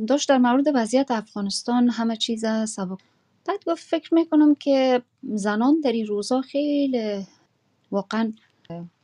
[0.08, 2.98] داشت در مورد وضعیت افغانستان همه چیز سبب
[3.46, 7.26] بعد گفت فکر می‌کنم که زنان در این روزا خیلی
[7.92, 8.34] واقعا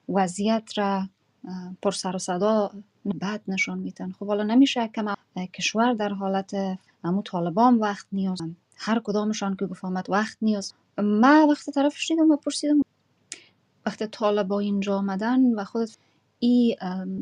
[0.09, 1.09] وضعیت را
[1.82, 2.72] پر سر و صدا
[3.22, 5.01] بد نشان میتن خب حالا نمیشه که
[5.38, 6.56] کشور در حالت
[7.04, 8.42] امو طالبان وقت نیاز.
[8.76, 10.74] هر کدامشان که گفت وقت نیاز.
[10.98, 12.82] ما وقت طرف شدیدم و پرسیدم.
[13.86, 15.98] وقت طالبا اینجا آمدن و خودت
[16.40, 16.78] ای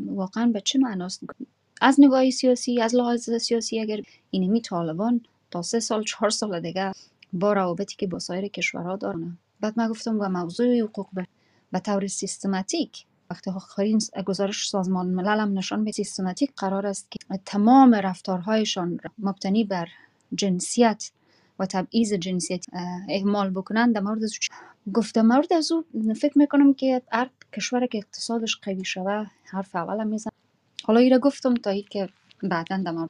[0.06, 1.24] واقعا به چه معناست؟
[1.82, 4.02] از نگاه سیاسی از لحاظ سیاسی اگر
[4.32, 6.92] اینمی طالبان تا سه سال چهار سال دیگه
[7.34, 9.38] با روابطی که با سایر کشورها دارن.
[9.60, 11.08] بعد من گفتم و موضوع حقوق
[11.72, 13.06] به طور سیستماتیک
[13.56, 19.88] آخرین گزارش سازمان ملل هم نشان به سیستماتیک قرار است که تمام رفتارهایشان مبتنی بر
[20.36, 21.12] جنسیت
[21.60, 22.66] و تبعیض جنسیت
[23.10, 23.96] اهمال بکنند.
[23.96, 24.22] در مورد
[24.94, 30.04] گفته مورد از او فکر می‌کنم که هر کشور که اقتصادش قوی شوه حرف اول
[30.08, 30.32] میزن
[30.84, 32.10] حالا ایره گفتم تا ای که
[32.44, 33.10] بعدا در مورد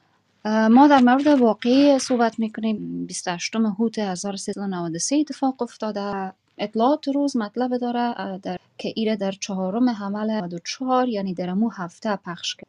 [0.70, 3.06] ما در مورد واقعی صحبت می‌کنیم.
[3.06, 6.32] 28 هوت 1393 اتفاق افتاده.
[6.58, 12.16] اطلاعات روز مطلب داره در که ایره در چهارم حمل چهار یعنی در مو هفته
[12.16, 12.66] پخش کرد.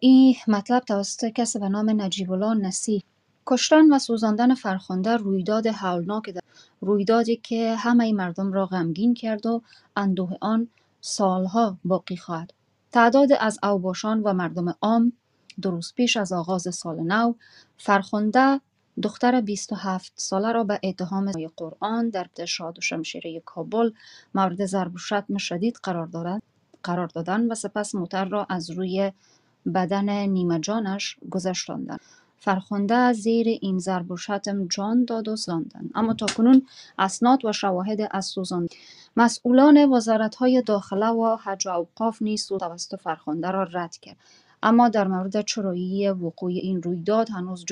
[0.00, 3.02] این مطلب توسط کسی به نام نجیب نسی
[3.46, 6.40] کشتن و سوزاندن فرخنده رویداد هولناک در
[6.80, 9.62] رویدادی که همه مردم را غمگین کرد و
[9.96, 10.68] اندوه آن
[11.00, 12.52] سالها باقی خواهد.
[12.92, 15.12] تعداد از اوباشان و مردم عام
[15.62, 17.34] درست پیش از آغاز سال نو
[17.76, 18.60] فرخنده
[19.02, 23.90] دختر 27 ساله را به اتهام قرآن در شاد و شمشیره کابل
[24.34, 26.42] مورد ضرب و شتم شدید قرار دارد.
[26.82, 29.12] قرار دادن و سپس موتر را از روی
[29.74, 31.96] بدن نیمه جانش گذشتاندن
[32.38, 36.66] فرخنده زیر این ضرب و شتم جان داد و ساندن اما تاکنون
[36.98, 38.68] اسناد و شواهد از سوزان
[39.16, 44.16] مسئولان وزارت های داخله و حج و اوقاف نیز توسط فرخنده را رد کرد.
[44.62, 47.64] اما در مورد چرایی وقوع این رویداد هنوز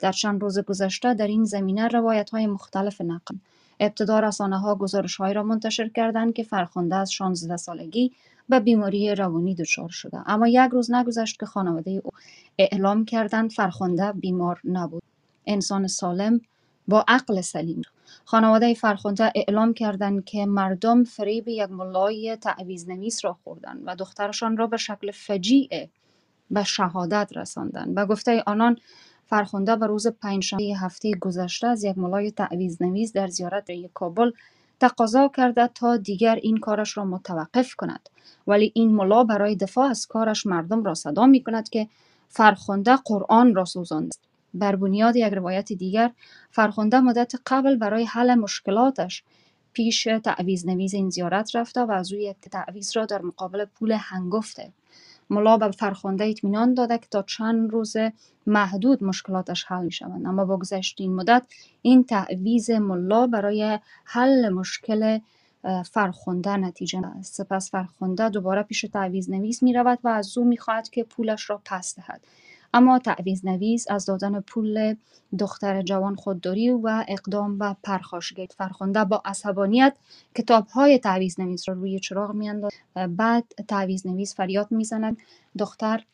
[0.00, 3.34] در چند روز گذشته در این زمینه روایت های مختلف نقل.
[3.80, 8.12] ابتدا رسانه ها گزارش های را منتشر کردند که فرخنده از 16 سالگی
[8.48, 10.30] به بیماری روانی دچار شده.
[10.30, 12.10] اما یک روز نگذشت که خانواده او
[12.58, 15.02] اعلام کردند فرخنده بیمار نبود.
[15.46, 16.40] انسان سالم
[16.88, 17.82] با عقل سلیم.
[18.24, 24.56] خانواده فرخنده اعلام کردند که مردم فریب یک ملای تعویز نویس را خوردند و دخترشان
[24.56, 25.88] را به شکل فجیع
[26.50, 27.92] به شهادت رساندند.
[27.96, 28.76] و گفته آنان
[29.30, 34.30] فرخنده به روز پنجشنبه هفته گذشته از یک ملای تعویز نویس در زیارت کابل
[34.80, 38.08] تقاضا کرده تا دیگر این کارش را متوقف کند.
[38.46, 41.88] ولی این ملا برای دفاع از کارش مردم را صدا می کند که
[42.28, 44.14] فرخنده قرآن را سوزاند.
[44.54, 46.10] بر بنیاد یک روایت دیگر
[46.50, 49.24] فرخنده مدت قبل برای حل مشکلاتش
[49.72, 53.92] پیش تعویذ نویس این زیارت رفته و از او یک تعویذ را در مقابل پول
[53.92, 54.72] هنگفته.
[55.30, 57.96] ملا به فرخنده اطمینان داده که تا چند روز
[58.46, 61.42] محدود مشکلاتش حل می شوند اما با گذشت این مدت
[61.82, 65.18] این تعویذ ملا برای حل مشکل
[65.64, 70.56] اه، فرخنده نتیجه سپس فرخنده دوباره پیش تعویذ نویس می رود و از او می
[70.56, 72.20] خواهد که پولش را پس دهد.
[72.74, 74.94] اما تعویز نویس از دادن پول
[75.38, 79.96] دختر جوان خودداری و اقدام به پرخاشگری فرخنده با عصبانیت
[80.34, 82.74] کتاب های تعویز نویس را روی چراغ میاندازد
[83.16, 85.16] بعد تعویز نویس فریاد می‌زند
[85.58, 86.04] دختر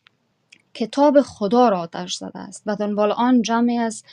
[0.73, 4.03] کتاب خدا را آتش زده است و دنبال آن جمعی از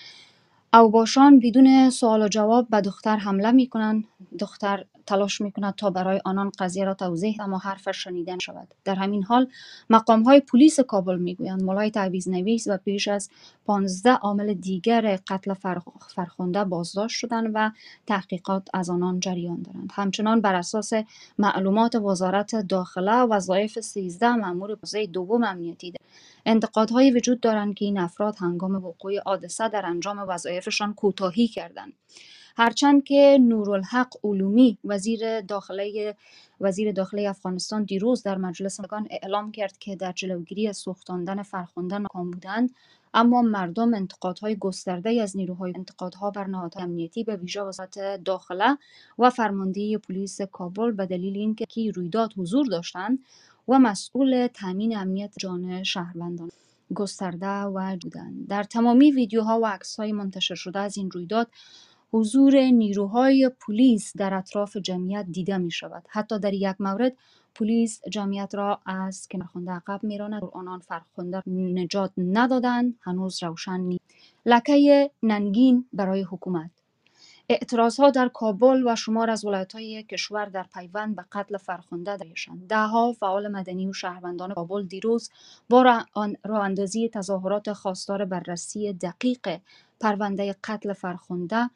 [0.75, 4.05] اوباشان بدون سوال و جواب به دختر حمله می کنند
[4.39, 8.75] دختر تلاش می کند تا برای آنان قضیه را توضیح اما حرفش شنیده شود.
[8.85, 9.49] در همین حال
[9.91, 13.31] مقام های پلیس کابل می گویند مولای تعویز نویس و پیش از
[13.67, 17.71] 15 عامل دیگر قتل فرخ- فرخنده بازداشت شدند و
[18.07, 19.91] تحقیقات از آنان جریان دارند.
[19.95, 20.93] همچنان بر اساس
[21.39, 25.93] معلومات وزارت داخله وظایف 13 مأمور حوزه دوم امنیتی
[26.47, 31.93] انتقادهایی وجود دارند که این افراد هنگام وقوع حادثه در انجام وظایفشان کوتاهی کردند.
[32.57, 36.17] هرچند که نورالحق علومی وزیر داخله
[36.61, 38.81] وزیر داخله افغانستان دیروز در مجلس
[39.11, 42.71] اعلام کرد که در جلوگیری از سوختاندن فرخنده ناکام بودند
[43.15, 48.79] اما مردم انتقادهای گسترده از نیروهای انتقادها بر نهادهای امنیتی به ویژه وزارت داخله
[49.19, 53.19] و فرماندهی پلیس کابل به دلیل اینکه کی رویداد حضور داشتند
[53.69, 56.51] و مسئول تامین امنیت جان شهروندان
[56.95, 61.49] گسترده و بودند در تمامی ویدیوها و عکسهای منتشر شده از این رویداد
[62.15, 67.13] حضور نیروهای پلیس در اطراف جمعیت دیده می شود حتی در یک مورد
[67.55, 70.45] پلیس جمعیت را از کنارخوانده عقب میراند.
[70.53, 72.95] آنان فرخنده را نجات ندادند.
[73.01, 74.05] هنوز روشن نیست.
[74.47, 76.71] لکه ننگین برای حکومت.
[77.49, 82.69] اعتراضها در کابل و شمار از ولایت‌های کشور در پیوند به قتل فرخنده داشتند.
[82.69, 85.31] دهها فعال مدنی و شهروندان کابل دیروز
[85.71, 85.83] با
[86.45, 89.59] راه اندازی تظاهرات خواستار بررسی دقیق
[90.01, 91.71] پرونده قتل فرخنده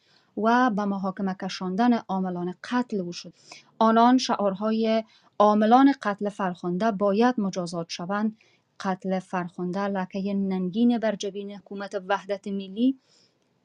[0.45, 3.33] و به محاکمه کشاندن عاملان قتل او شد.
[3.79, 5.05] آنان شعارهای
[5.39, 8.37] عاملان قتل فرخنده باید مجازات شوند
[8.81, 12.99] قتل فرخنده لکه ننگین بر جبین حکومت وحدت ملی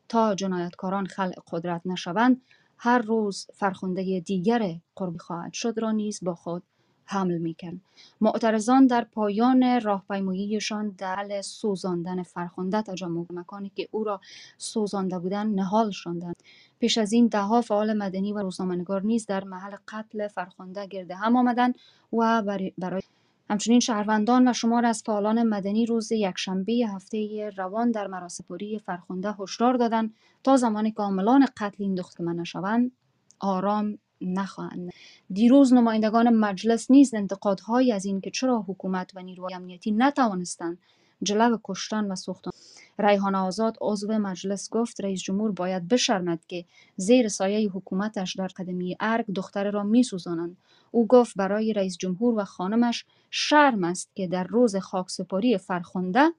[0.10, 2.42] تا جنایتکاران خلق قدرت نشوند
[2.78, 6.64] هر روز فرخنده دیگر قربی خواهد شد را نیز با خود
[7.06, 7.78] حمل می‌کرد.
[8.22, 14.22] معترضان در پایان راهپیماییشان در حل سوزاندن فرخنده تجمع مکانی که او را
[14.58, 16.36] سوزانده بودند نهال شدند.
[16.80, 21.36] پیش از این دهها فعال مدنی و روزنامه‌نگار نیز در محل قتل فرخنده گرد هم
[21.36, 21.76] آمدند
[22.14, 22.42] و
[22.78, 23.02] برای
[23.50, 28.44] همچنین شهروندان و شمار از فعالان مدنی روز یکشنبه هفته روان در مراسم
[28.86, 32.92] فرخنده هشدار دادند تا زمانی که عاملان قتل این دختر نشوند.
[33.40, 34.92] آرام نخواهند
[35.34, 40.78] دیروز نمایندگان مجلس نیز انتقادهایی از اینکه چرا حکومت و نیروهای امنیتی نتوانستند
[41.24, 42.52] جلو کشتن و سوختن.
[43.00, 46.66] ریحانه آزاد عضو مجلس گفت رئیس جمهور باید بشرمد که
[46.96, 50.58] زیر سایه حکومتش در قدمی ارگ دختر را میسوزانند.
[50.92, 56.30] او گفت برای رئیس جمهور و خانمش شرم است که در روز خاکسپاری فرخنده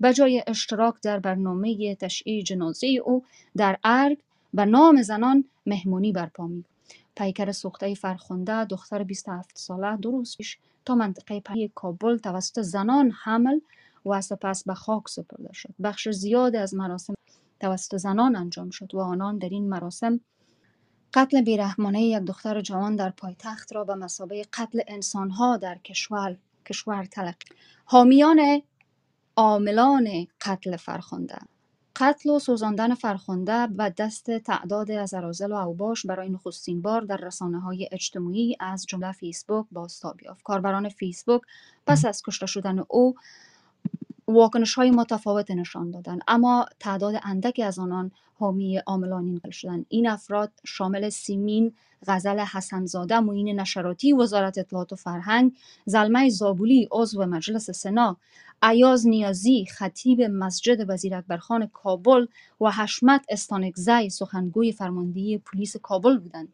[0.00, 3.24] به جای اشتراک در برنامه تشییع جنازه او
[3.56, 4.18] در ارگ
[4.54, 6.64] به نام زنان مهمونی برپا می
[7.16, 13.10] پیکر سوخته فرخنده دختر 27 ساله دو روز پیش تا منطقه پهنی کابل توسط زنان
[13.10, 13.60] حمل
[14.06, 15.74] و سپس به خاک سپرده شد.
[15.82, 17.14] بخش زیاد از مراسم
[17.60, 20.20] توسط زنان انجام شد و آنان در این مراسم
[21.14, 26.36] قتل بیرحمانه یک دختر جوان در پایتخت را به مثابه قتل انسانها در کشور
[26.66, 27.54] کشور تلقی.
[27.84, 28.62] حامیان
[29.36, 31.38] عاملان قتل فرخنده.
[31.96, 37.16] قتل و سوزاندن فرخنده و دست تعداد از اراذل و اوباش برای نخستین بار در
[37.16, 41.42] رسانه های اجتماعی از جمله فیسبوک بازتاب یافت کاربران فیسبوک
[41.86, 43.14] پس از کشته شدن او
[44.32, 50.08] واکنش های متفاوت نشان دادند اما تعداد اندکی از آنان حامی عاملان این شدند این
[50.08, 51.72] افراد شامل سیمین
[52.06, 55.52] غزل حسنزاده معین نشراتی وزارت اطلاعات و فرهنگ
[55.86, 58.16] زلمه زابولی عضو مجلس سنا
[58.62, 62.26] ایاز نیازی خطیب مسجد وزیر اکبرخان کابل
[62.60, 66.48] و حشمت استانکزی سخنگوی فرماندهی پلیس کابل بودند.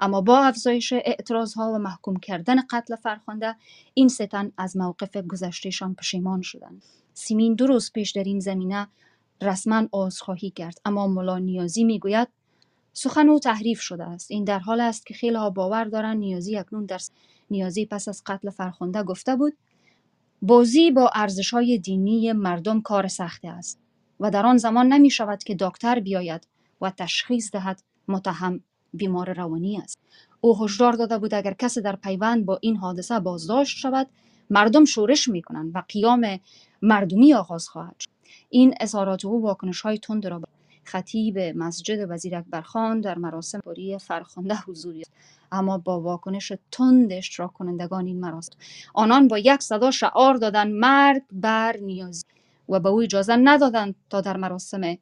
[0.00, 3.56] اما با افزایش اعتراضها و محکوم کردن قتل فرخنده
[3.94, 6.82] این سه تن از موقف گذشتهشان پشیمان شدند.
[7.18, 8.88] سیمین دو روز پیش در این زمینه
[9.42, 10.80] رسما عذرخواهی کرد.
[10.84, 12.28] اما ملا نیازی می‌گوید
[12.92, 14.30] سخن او تحریف شده است.
[14.30, 16.98] این در حال است که خیلی ها باور دارند نیازی اکنون در
[17.50, 19.56] نیازی پس از قتل فرخنده گفته بود
[20.42, 23.78] بازی با ارزش های دینی مردم کار سختی است
[24.20, 26.46] و در آن زمان نمی شود که دکتر بیاید
[26.80, 28.60] و تشخیص دهد متهم
[28.94, 29.98] بیمار روانی است.
[30.40, 34.06] او هشدار داده بود اگر کسی در پیوند با این حادثه بازداشت شود
[34.50, 36.38] مردم شورش می کنند و قیام
[36.82, 38.10] مردمی آغاز خواهد شد.
[38.50, 40.40] این اظهارات او واکنش های تند را
[40.84, 45.12] خطیب مسجد وزیر اکبرخان در مراسم باری فرخنده حضور یافت.
[45.52, 48.52] اما با واکنش تند اشتراک کنندگان این مراسم
[48.94, 52.24] آنان با یک صدا شعار دادند مرگ بر نیازی.
[52.68, 54.96] و به او اجازه ندادند تا در مراسم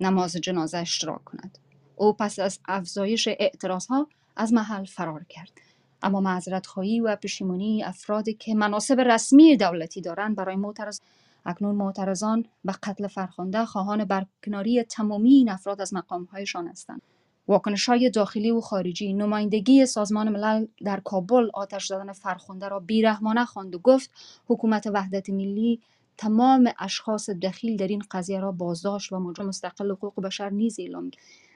[0.00, 1.58] نماز جنازه اشتراک کند.
[1.96, 5.50] او پس از افزایش اعتراضها از محل فرار کرد.
[6.06, 11.00] اما معذرت خواهی و پشیمانی افرادی که مناسب رسمی دولتی دارند برای معترض
[11.46, 17.02] اکنون معترضان به قتل فرخنده خواهان برکناری تمامی این افراد از مقامهایشان هستند.
[17.48, 23.44] واکنش های داخلی و خارجی نمایندگی سازمان ملل در کابل آتش زدن فرخنده را بیرحمانه
[23.44, 24.10] خواند و گفت
[24.48, 25.80] حکومت وحدت ملی
[26.16, 31.10] تمام اشخاص دخیل در این قضیه را بازداشت و مجرم مستقل حقوق بشر نیز اعلام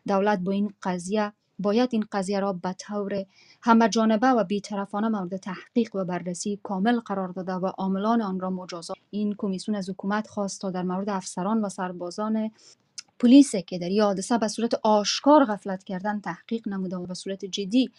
[0.09, 3.27] دولت با این قضیه باید این قضیه را به طور
[3.63, 8.51] همه جانبه و بیطرفانه مورد تحقیق و بررسی کامل قرار داده و عاملان آن را
[8.51, 8.97] مجازات.
[9.11, 12.51] این کمیسیون از حکومت خواست تا در مورد افسران و سربازان
[13.19, 17.45] پلیس که در این حادثه به صورت آشکار غفلت کردن تحقیق نموده و به صورت
[17.45, 17.91] جدی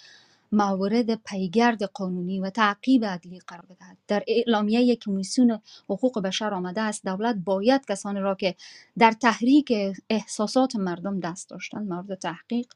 [0.52, 5.60] موارد پیگرد قانونی و تعقیب عدلی قرار بدهد در اعلامیه کمیسیون
[5.90, 8.56] حقوق بشر آمده است دولت باید کسانی را که
[8.98, 9.74] در تحریک
[10.10, 12.68] احساسات مردم دست داشتند مورد تحقیق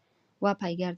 [0.42, 0.98] و پیگرد.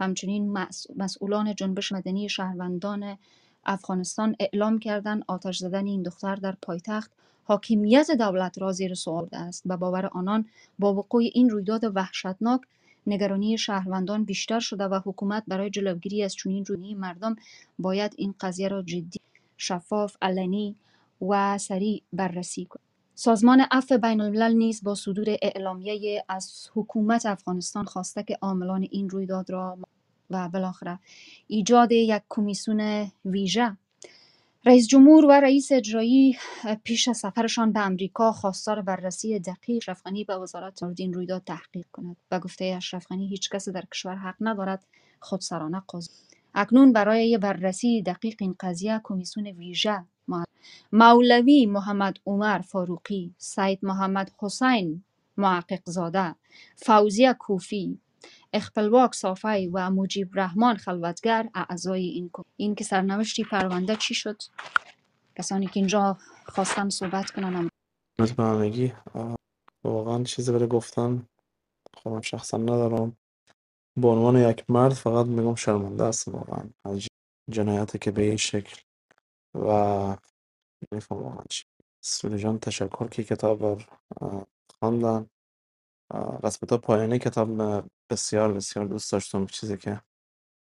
[0.00, 0.52] همچنین
[0.96, 3.18] مسئولان جنبش مدنی شهروندان
[3.66, 7.10] افغانستان اعلام کردند آتش زدن این دختر در پایتخت
[7.44, 10.46] حاکمیت دولت را زیر سوال است به باور آنان
[10.78, 12.60] با وقوع این رویداد وحشتناک
[13.06, 17.36] نگرانی شهروندان بیشتر شده و حکومت برای جلوگیری از چنین رویدادی مردم
[17.78, 19.20] باید این قضیه را جدی
[19.58, 20.76] شفاف علنی
[21.22, 22.83] و سریع بررسی کند.
[23.16, 29.10] سازمان عفو بین الملل نیز با صدور اعلامیه از حکومت افغانستان خواسته که عاملان این
[29.10, 29.78] رویداد را
[30.30, 30.98] و بالاخره
[31.46, 33.76] ایجاد یک کمیسیون ویژه.
[34.66, 36.36] رئیس جمهور و رئیس اجرایی
[36.84, 41.42] پیش از سفرشان به امریکا خواستار بررسی دقیق اشرف غنی به وزارت مورد این رویداد
[41.46, 44.86] تحقیق کند به گفته اشرف غنی هیچ کس در کشور حق ندارد
[45.20, 46.12] خودسرانه قضا
[46.54, 50.04] اکنون برای بررسی دقیق این قضیه کمیسیون ویژه
[50.92, 55.04] مولوی محمد عمر فاروقی سید محمد حسین
[55.36, 56.34] محقق زاده
[56.76, 57.98] فوزیه کوفی
[58.52, 64.42] اخپلواک صافی و مجیب رحمان خلوتگر اعضای این کمیته این که سرنوشتی پرونده چی شد؟
[65.38, 67.68] کسانی که اینجا خواستن صحبت کنن هم.
[68.38, 68.92] همگی
[69.84, 71.26] واقعا چیزی برای گفتن
[71.94, 73.16] خودم شخصا ندارم.
[73.96, 76.70] به عنوان یک مرد فقط میگم شرمنده است واقعا.
[76.84, 77.08] از
[77.50, 78.76] جنایتی که به این شکل
[79.54, 80.16] و
[82.04, 83.78] سوری جان تشکر که کتاب رو
[84.20, 84.46] آه،
[84.78, 85.30] خواندن.
[86.10, 87.48] آه، قسمت پایانی کتاب
[88.10, 89.46] بسیار بسیار دوست داشتم.
[89.46, 90.00] چیزی که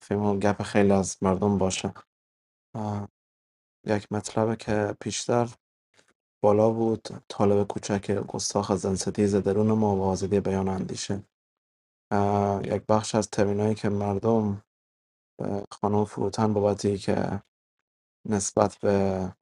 [0.03, 1.93] فیلم گپ خیلی از مردم باشه.
[3.87, 5.49] یک مطلبه که پیشتر
[6.43, 11.23] بالا بود طالب کوچک گستاخ زنستیز درون ما و آزادی بیان اندیشه.
[12.11, 14.63] اه، یک بخش از ترینایی که مردم
[15.39, 17.43] به خانم فروتن بابتی که
[18.29, 19.35] نسبت به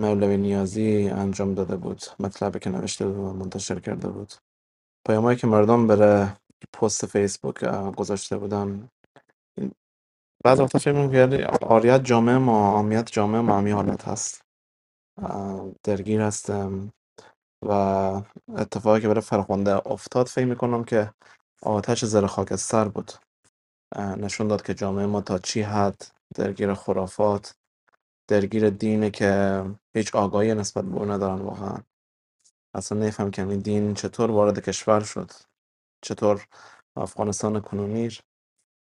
[0.00, 2.02] مولوی نیازی انجام داده بود.
[2.20, 4.32] مطلبی که نوشته بود و منتشر کرده بود.
[5.08, 6.36] پیامایی که مردم بره
[6.72, 7.64] پست فیسبوک
[7.96, 8.88] گذاشته بودن.
[10.44, 14.42] بعض وقتا فکر می‌کنم که آریت جامعه ما عامیت جامعه ما همی حالت هست.
[15.84, 16.92] درگیر هستم.
[17.66, 17.72] و
[18.56, 21.12] اتفاقی که برای فرخنده افتاد فکر می‌کنم که
[21.62, 23.12] آتش زیر خاکستر بود.
[23.98, 26.02] نشون داد که جامعه ما تا چی حد
[26.34, 27.54] درگیر خرافات
[28.28, 29.62] درگیر دینه که
[29.96, 31.78] هیچ آگاهی نسبت به اون ندارن واقعا.
[32.74, 35.30] اصلا نفهم که این دین چطور وارد کشور شد.
[36.02, 36.46] چطور
[36.96, 38.10] افغانستان کنونی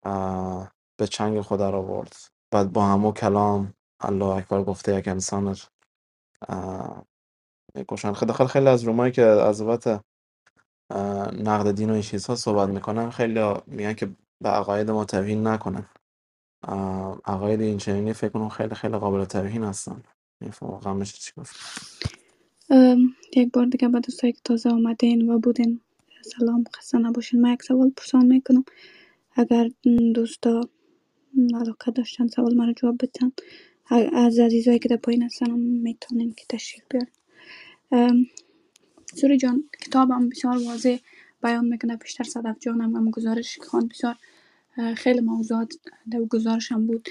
[0.05, 2.17] اه، به چنگ خود در آورد.
[2.51, 5.57] بعد با همو کلام الله اکبر گفته یک انسان رو،
[6.49, 7.05] اه،
[7.75, 9.61] می‌کشن خیلی داخل خیلی از رومایی که از
[10.91, 15.47] اه، نقد دین و این چیزها صحبت می‌کنن خیلی میگن که به عقاید ما توهین
[15.47, 15.87] نکنن.
[16.63, 20.03] اه، عقاید این چنینی فکر کنم خیلی خیلی قابل توهین هستن
[20.41, 21.57] نمی‌فهمم واقعا میشه چی گفت؟
[23.37, 25.81] یک بار دیگه به دوستایی که تازه آمدین و بودین
[26.23, 27.41] سلام خسته نباشین.
[27.41, 28.65] من یک سوال پرسان می‌کنم.
[29.33, 29.71] اگر
[30.15, 30.69] دوستا
[31.55, 33.33] علاقه داشتن سوال مرا جواب بدن.
[34.13, 37.11] از عزیزایی که در پایین هستن می‌تونین که تشریف بیارین.
[37.93, 38.27] ام،
[39.15, 40.97] سوری جان کتابم بسیار واضح
[41.43, 44.17] بیان می‌کنه بیشتر صدف جانم هم گزارش خواند بسیار
[44.97, 45.75] خیلی موضوعات
[46.11, 47.09] در گزارش هم بود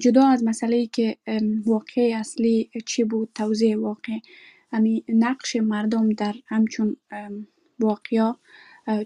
[0.00, 4.18] جدا از مسئله که ام، واقعه اصلی چی بود توضیح واقع
[4.72, 6.96] امی نقش مردم در همچون
[7.78, 8.38] واقعیا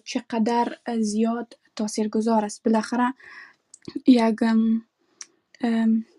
[0.04, 2.62] چقدر زیاد تاثیرگذار است.
[2.64, 3.14] بالاخره
[4.06, 4.36] یک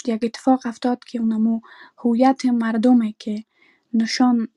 [0.07, 1.61] یک اتفاق افتاد که اونمو
[1.97, 3.43] هویت مردمه که
[3.93, 4.47] نشان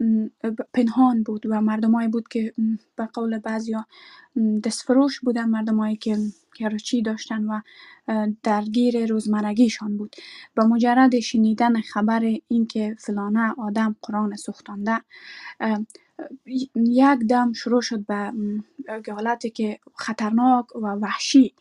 [0.72, 2.54] پنهان بود و مردمایی بود که
[2.96, 3.86] به قول بعضیا
[4.64, 6.18] دستفروش بودن مردمایی که
[6.58, 7.60] کرچی داشتن و
[8.42, 10.16] درگیر روزمرگیشان بود.
[10.56, 15.00] با مجرد شنیدن خبر اینکه فلانه آدم قرآن سوختانده
[16.76, 18.32] یک دم شروع شد به
[19.12, 21.54] حالتی که خطرناک و وحشی.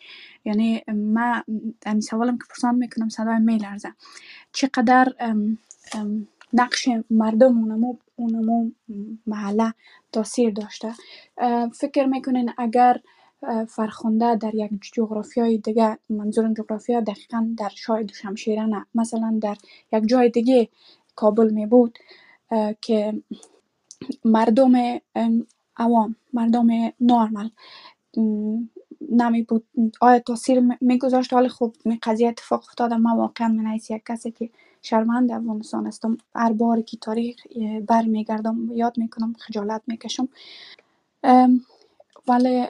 [0.45, 1.43] یعنی من
[1.85, 3.93] امی سوالم که پرسان می‌کنم صدای میلرزه
[4.53, 5.13] چقدر
[6.53, 8.71] نقش مردم اونمو اونمو
[9.27, 9.73] محله
[10.11, 10.93] تاثیر داشته؟
[11.73, 12.99] فکر می‌کنین اگر
[13.69, 19.57] فرخنده در یک جغرافیای دیگه منظورم جغرافیا دقیقا در شاید شمشیره نه مثلا در
[19.93, 20.69] یک جای دیگه
[21.15, 21.99] کابل می بود
[22.81, 23.23] که
[24.25, 24.73] مردم
[25.77, 26.67] عوام مردم
[27.01, 27.49] نارمل
[29.11, 29.65] نمی بود.
[30.01, 34.49] آیا تاثیر میگذاشت؟ حال خوب این قضیه اتفاق افتاده ما واقعا من یک کسی که
[34.81, 37.37] شرمنده افغانستان هستم هر بار که تاریخ
[37.87, 40.29] برمیگردم یاد می‌کنم خجالت می‌کشم.
[42.27, 42.67] ولی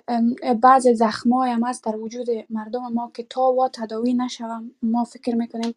[0.62, 5.36] بعض زخمای هم هست در وجود مردم ما که تا و تداوی نشوم ما فکر
[5.36, 5.76] می‌کنیم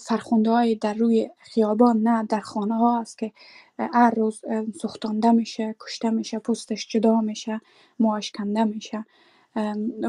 [0.00, 3.32] فرخنده های در روی خیابان نه در خانه ها هست که
[3.78, 4.40] هر روز
[4.80, 7.60] سوختانده میشه کشته میشه پوستش جدا میشه
[8.00, 9.04] موهاش کنده میشه.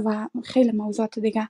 [0.05, 1.49] و خیلی موضوعات دیگه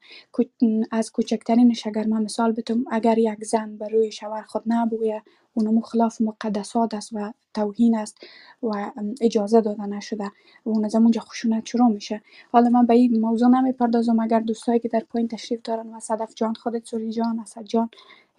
[0.92, 5.24] از کوچکترینش اگر من مثال بتم اگر یک زن بر روی شوهر خود نبویه
[5.54, 8.18] اونمو خلاف مقدسات است و توهین است
[8.64, 10.24] و اجازه داده نشده.
[10.26, 12.22] و اون از اونجا خشونت شروع میشه.
[12.52, 14.20] حالا من به این موضوع نمی‌پردازم.
[14.20, 17.90] اگر دوستایی که در پایین تشریف دارن و صدف جان خودت سوری جان اسد جان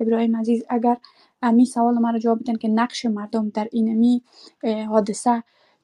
[0.00, 0.96] ابراهیم عزیز اگر
[1.42, 4.22] امی سوال مرا جواب بدن که نقش مردم در اینمی
[4.88, 5.42] حادثه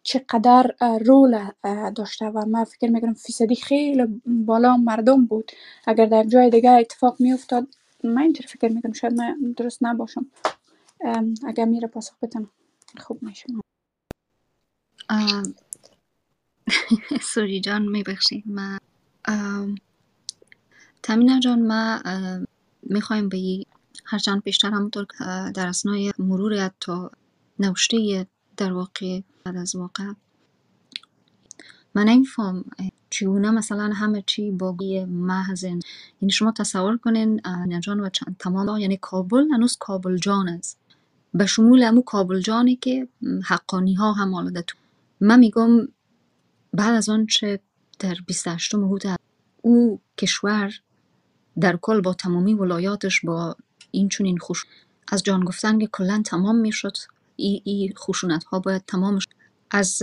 [0.09, 1.51] چقدر رول
[1.97, 5.51] داشته و من فکر می‌کنم فیصدی خیلی بالا مردم بود.
[5.87, 7.67] اگر در جای دیگه اتفاق میافتاد
[8.05, 10.27] من اینطور فکر می‌کنم شاید من درست نباشم.
[11.47, 12.51] اگر میره پاسخ بدم
[12.99, 13.47] خوب میشه.
[17.33, 18.79] سوری جان میبخشید ما
[21.03, 22.01] تمینا جان ما
[22.83, 23.65] می‌خوایم به
[24.05, 25.07] هرچند بیشتر همونطور
[25.55, 26.93] در اسنای مرور حتی
[27.59, 30.13] نوشته در واقع از واقع
[31.95, 32.65] من نمیفهم
[33.11, 34.77] چگونه مثلا همه چی با
[35.09, 37.41] محض یعنی شما تصور کنین
[37.81, 40.79] جان و چند تمام یعنی کابل هنوز کابل جان است
[41.35, 43.09] به شمول امو کابل جانی که
[43.45, 44.77] حقانی ها هم آلوده تو
[45.21, 45.89] من میگم
[46.73, 47.61] بعد از آن چه
[47.99, 49.07] در 28 هوت
[49.63, 50.73] او کشور
[51.61, 53.57] در کل با تمامی ولایاتش با
[53.91, 54.67] این چون این خوش
[55.09, 56.97] از جان گفتن که کلا تمام می‌شد
[57.37, 59.28] این ای خشونت ها باید تمام شد.
[59.71, 60.03] از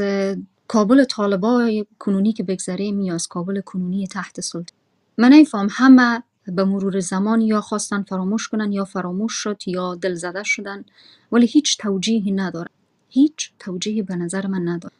[0.67, 4.73] کابل طالبای کنونی که بگذریم یا از کابل کنونی تحت سلطه.
[5.17, 10.43] من نمیفهم همه به مرور زمان یا خواستن فراموش کنن یا فراموش شد یا دلزده
[10.43, 10.85] شدن
[11.31, 12.69] ولی هیچ توجیهی نداره
[13.09, 14.93] هیچ توجیهی به نظر من نداره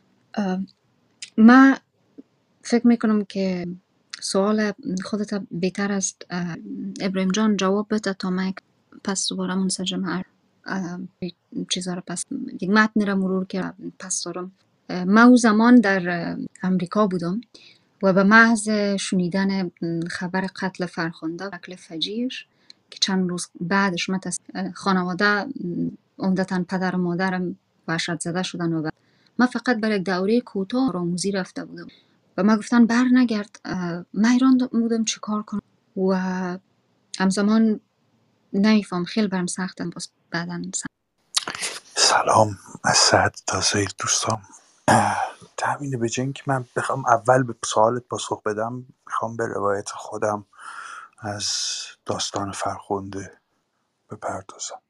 [1.37, 1.77] من
[2.61, 3.67] فکر می‌کنم که
[4.21, 4.71] سوال
[5.03, 6.25] خودت بهتر است.
[6.29, 6.57] اه،
[7.01, 8.53] ابراهیم جان جواب بده تا من
[9.03, 10.23] پس دوباره منسجم
[11.69, 12.25] چیزا رو پس
[12.61, 14.51] یک متن رو مرور که پس دارم.
[14.89, 17.41] من او زمان در امریکا بودم
[18.03, 19.71] و به محض شنیدن
[20.07, 22.47] خبر قتل فرخنده قتل فجیعش
[22.89, 24.19] که چند روز بعدش من
[24.73, 25.45] خانواده
[26.19, 27.55] عمدتا پدر و مادرم
[27.87, 28.89] وحشت زده شدن و
[29.37, 31.87] من فقط برای دوره کوتاه راموزی رفته بودم.
[32.37, 33.59] و من گفتن بر نگرد
[34.13, 35.61] من ایران بودم چی کار کنم.
[35.97, 36.15] و
[37.19, 37.79] همزمان
[38.55, 40.61] نمیفهم خیلی برم سختم باز بعدا
[41.95, 42.59] سلام.
[42.83, 44.41] از سعد تا زیر دوستان.
[45.57, 48.85] تمینه به که من بخوام اول به سوالت پاسخ بدم.
[49.07, 50.45] می‌خوام به روایت خودم
[51.19, 51.47] از
[52.05, 53.37] داستان فرخنده
[54.11, 54.81] بپردازم.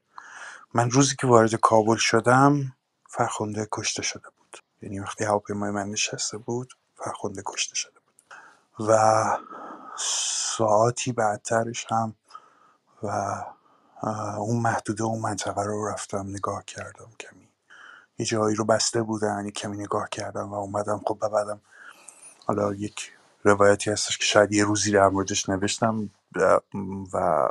[0.74, 2.76] من روزی که وارد کابل شدم
[3.08, 4.58] فرخنده کشته شده بود.
[4.82, 8.88] یعنی وقتی هواپیمای من نشسته بود فرخنده کشته شده بود.
[8.90, 9.24] و
[9.98, 12.14] ساعاتی بعدترش هم
[13.02, 13.36] و
[14.38, 17.48] اون محدوده اون منطقه رو رفتم نگاه کردم کمی.
[18.18, 21.00] یه جایی رو بسته بودن یه کمی نگاه کردم و اومدم.
[21.06, 21.60] خب بعدم
[22.46, 23.12] حالا یک
[23.44, 26.10] روایتی هستش که شاید یه روزی در موردش نوشتم
[27.12, 27.48] و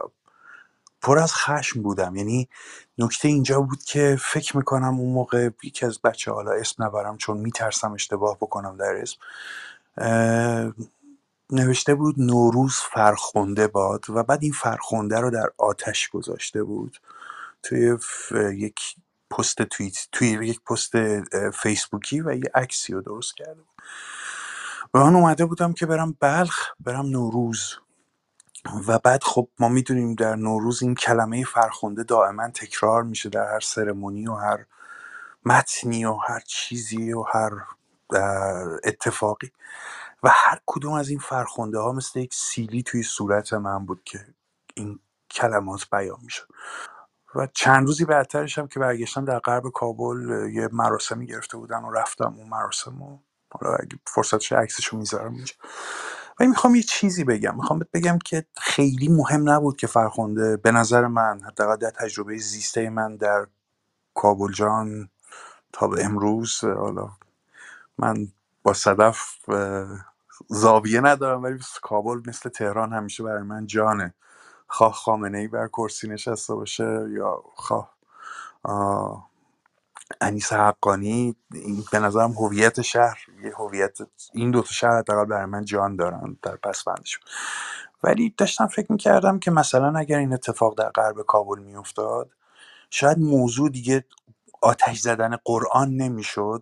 [1.02, 2.16] پر از خشم بودم.
[2.16, 2.50] یعنی
[2.98, 7.38] نکته اینجا بود که فکر می‌کنم اون موقع یکی از بچه حالا اسم نبرم چون
[7.38, 9.18] میترسم اشتباه بکنم در اسم
[11.52, 16.98] نوشته بود نوروز فرخنده باد و بعد این فرخنده رو در آتش گذاشته بود
[17.64, 17.98] توی
[18.54, 18.80] یک
[19.32, 20.92] پست توییت توی یک پست
[21.52, 23.82] فیسبوکی و یه عکسی رو درست کرده بود.
[24.94, 27.76] و من اومده بودم که برم بلخ برم نوروز.
[28.88, 33.60] و بعد خب ما می‌دونیم در نوروز این کلمه فرخنده دائما تکرار میشه در هر
[33.60, 34.66] سرمونی و هر
[35.46, 37.52] متنی و هر چیزی و هر
[38.84, 39.52] اتفاقی.
[40.26, 44.28] و هر کدوم از این فرخنده ها مثل یک سیلی توی صورت من بود که
[44.76, 45.00] این
[45.32, 46.48] کلمات بیان می‌شد.
[47.36, 51.92] و چند روزی بعدترش هم که برگشتم در غرب کابل یه مراسمی گرفته بودن و
[51.92, 53.20] رفتم اون مراسم و
[53.52, 55.56] حالا اگه فرصتش عکسشو می‌ذارم اینجا.
[56.40, 57.56] ولی می‌خوام یه چیزی بگم.
[57.58, 62.90] می‌خوام بگم که خیلی مهم نبود که فرخنده به نظر من حداقل در تجربه زیسته
[62.90, 63.48] من در
[64.16, 65.10] کابل جان
[65.74, 67.12] تا به امروز حالا
[67.98, 68.28] من
[68.64, 69.50] با صدف
[70.50, 74.14] زاویه ندارم ولی کابل مثل تهران همیشه برای من جانه.
[74.68, 77.98] خواه خامنه ای بر کرسی نشسته باشه یا خواه
[80.22, 83.98] انیس حقانی این به نظرم هویت شهر یه هویت
[84.34, 87.24] این دوتا شهر حداقل برای من جان دارن در پسوندشون
[88.04, 92.32] ولی داشتم فکر می‌کردم که مثلا اگر این اتفاق در غرب کابل میافتاد
[92.92, 94.06] شاید موضوع دیگه
[94.62, 96.62] آتش زدن قرآن نمی‌شد.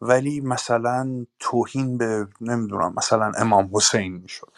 [0.00, 4.52] ولی مثلا توهین به نمی‌دونم مثلا امام حسین می‌شد.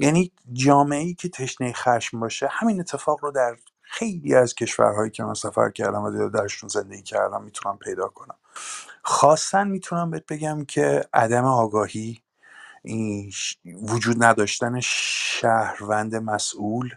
[0.00, 5.24] یعنی جامعه ای که تشنه خشم باشه همین اتفاق رو در خیلی از کشورهایی که
[5.24, 8.36] من سفر کردم و درشون زندگی کردم می‌تونم پیدا کنم.
[9.02, 12.22] خواستن می‌تونم بهت بگم که عدم آگاهی
[12.82, 13.32] این
[13.82, 16.90] وجود نداشتن شهروند مسئول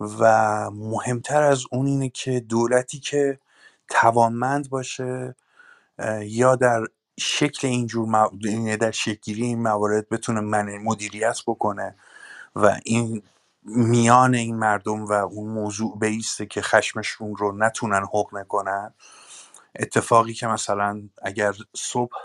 [0.00, 0.24] و
[0.70, 3.40] مهمتر از اون اینه که دولتی که
[3.88, 5.36] توانمند باشه
[6.22, 6.84] یا در
[7.20, 8.28] شکل اینجور مو...
[8.76, 11.96] در شکلگیری این موارد بتونه من مدیریت بکنه
[12.56, 13.22] و این
[13.62, 18.94] میان این مردم و اون موضوع بیسته که خشمشون رو نتونن حقنه کنن
[19.76, 22.16] اتفاقی که مثلا اگر صبح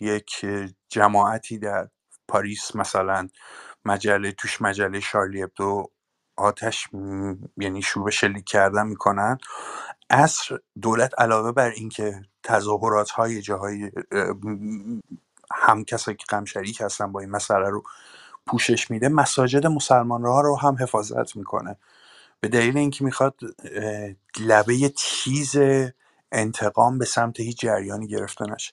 [0.00, 0.46] یک
[0.88, 1.88] جماعتی در
[2.28, 3.28] پاریس مثلا
[3.84, 5.90] مجله توش مجله شارلی ابدو
[6.36, 6.88] آتش
[7.56, 9.38] یعنی شروع به شلیک کردن می‌کنن.
[10.10, 13.90] عصر دولت علاوه بر اینکه تظاهرات های جاهای
[15.52, 17.82] هم کسایی که غم شریک هستن با این مسئله رو
[18.46, 21.76] پوشش میده مساجد مسلمان ها رو هم حفاظت می‌کنه.
[22.40, 23.34] به دلیل اینکه می‌خواد
[24.40, 25.56] لبه تیز
[26.32, 28.72] انتقام به سمت هیچ جریانی گرفته نشه.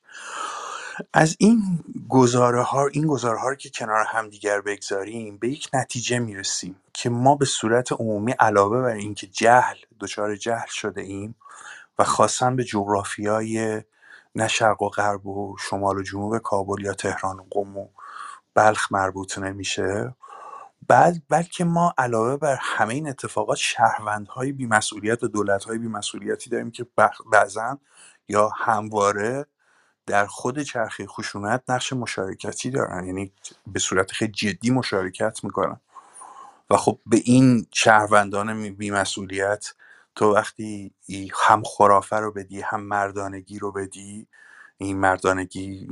[1.14, 6.20] از این گزاره ها این گزاره ها رو که کنار همدیگر بگذاریم به یک نتیجه
[6.20, 11.36] می‌رسیم که ما به صورت عمومی علاوه بر اینکه جهل دچار جهل شده ایم
[12.00, 13.84] و خاصا به جغرافیای
[14.36, 17.88] نه شرق و غرب و شمال و جنوب کابل یا تهران و قم و
[18.56, 20.16] بلخ مربوط نمیشه
[20.88, 26.88] بعد بلکه ما علاوه بر همه این اتفاقات شهروندهای بیمسئولیت و دولتهای بیمسئولیتی داریم که
[27.32, 27.78] بعضا
[28.28, 29.46] یا همواره
[30.12, 33.06] در خود چرخه خشونت نقش مشارکتی دارن.
[33.06, 33.32] یعنی
[33.68, 35.80] به صورت خیلی جدی مشارکت می‌کنن.
[36.70, 39.74] و خب به این شهروندان بیمسئولیت
[40.16, 40.94] تو وقتی
[41.34, 44.28] هم خرافه رو بدی هم مردانگی رو بدی
[44.78, 45.90] این مردانگی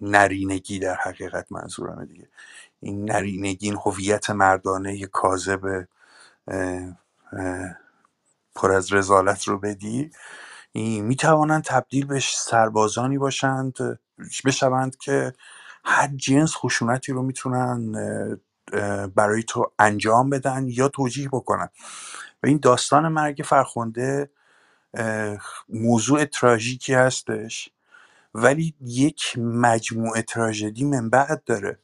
[0.00, 2.28] نرینگی در حقیقت منظورمه دیگه.
[2.80, 5.86] این نرینگی این هویت مردانه کاذب
[8.54, 10.10] پر از رزالت رو بدی.
[10.74, 14.00] می‌توانند تبدیل به سربازانی باشند
[14.44, 15.32] بشوند که
[15.84, 17.92] هر جنس خشونتی رو می‌تونن
[19.14, 21.68] برای تو انجام بدن یا توجیه بکنن.
[22.42, 24.30] و این داستان مرگ فرخنده
[25.68, 27.68] موضوع تراژیکی هستش
[28.34, 31.78] ولی یک مجموعه تراژدی من بعد داره.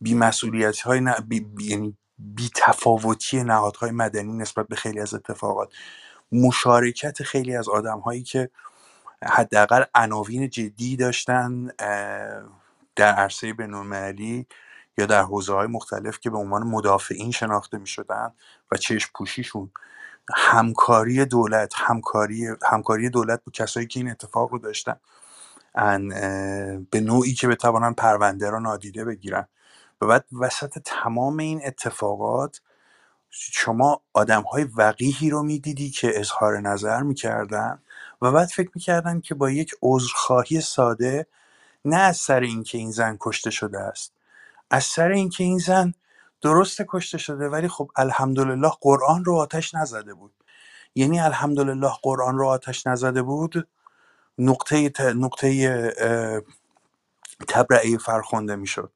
[0.00, 1.14] بیمسئولیت های ن...
[1.28, 1.40] بی...
[1.40, 1.64] بی...
[1.64, 5.72] یعنی بیتفاوتی نهادهای مدنی نسبت به خیلی از اتفاقات.
[6.32, 8.50] مشارکت خیلی از آدم هایی که
[9.24, 11.66] حداقل عناوین جدی داشتن
[12.96, 14.46] در عرصه بین‌المللی
[14.98, 18.32] یا در حوزه های مختلف که به عنوان مدافعین شناخته می شدن
[18.72, 19.70] و چشم پوشیشون
[20.36, 24.96] همکاری دولت همکاری همکاری دولت با کسایی که این اتفاق رو داشتن
[25.74, 26.08] ان
[26.90, 29.48] به نوعی که بتوانن پرونده را نادیده بگیرن.
[30.00, 32.60] و بعد وسط تمام این اتفاقات
[33.30, 37.82] شما آدم های وقیحی رو می‌دیدی که اظهار نظر می‌کردن
[38.22, 41.26] و بعد فکر می‌کردن که با یک عذرخواهی ساده
[41.84, 44.12] نه از سر اینکه این زن کشته شده است
[44.70, 45.94] از سر اینکه این زن
[46.42, 50.32] درسته کشته شده ولی خب الحمدلله قرآن رو آتش نزده بود.
[50.94, 53.68] یعنی الحمدلله قرآن رو آتش نزده بود
[54.38, 55.00] نقطه ت...
[55.00, 55.48] نقطه
[55.98, 56.42] اه،
[57.48, 58.92] تبرئه فرخنده می‌شد.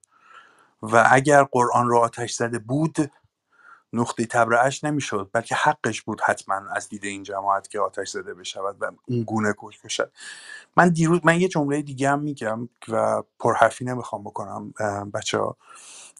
[0.82, 3.12] و اگر قرآن رو آتش زده بود
[3.94, 8.76] نقطه تبرئه‌اش نمی‌شد بلکه حقش بود حتما از دید این جماعت که آتش زده بشود
[8.82, 10.12] و اون گونه کش بشد
[10.76, 14.74] من دیروز من یه جمله دیگه هم میگم و پرحرفی نمی‌خوام بکنم
[15.14, 15.56] بچه ها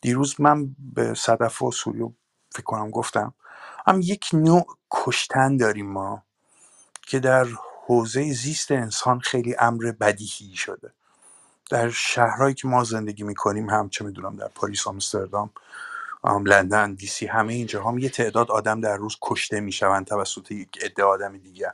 [0.02, 2.12] دیروز من به صدف و سوریو
[2.52, 3.34] فکر کنم گفتم
[3.86, 6.24] هم یک نوع کشتن داریم ما
[7.02, 7.46] که در
[7.86, 10.94] حوزه زیست انسان خیلی امر بدیهی شده.
[11.70, 15.50] در شهرهایی که ما زندگی می‌کنیم هم چه می‌دونم در پاریس آمستردام آم،
[16.24, 20.84] لندن دی سی همه اینجا هم یه تعداد آدم در روز کشته می‌شوند توسط یک
[20.84, 21.72] عده آدم دیگر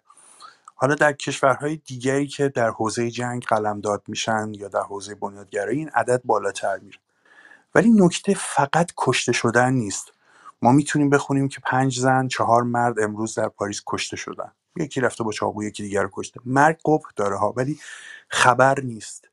[0.74, 5.88] حالا در کشورهای دیگری که در حوزه جنگ قلمداد میشن یا در حوزه بنیادگرایی این
[5.88, 6.98] عدد بالاتر میره.
[7.74, 10.12] ولی نکته فقط کشته شدن نیست.
[10.62, 14.52] ما می‌تونیم بخونیم که پنج زن چهار مرد امروز در پاریس کشته شدن.
[14.76, 16.40] یکی رفته با چاقو یکی دیگر رو کشته.
[16.44, 17.80] مرگ قبح داره ها ولی
[18.28, 19.28] خبر نیست.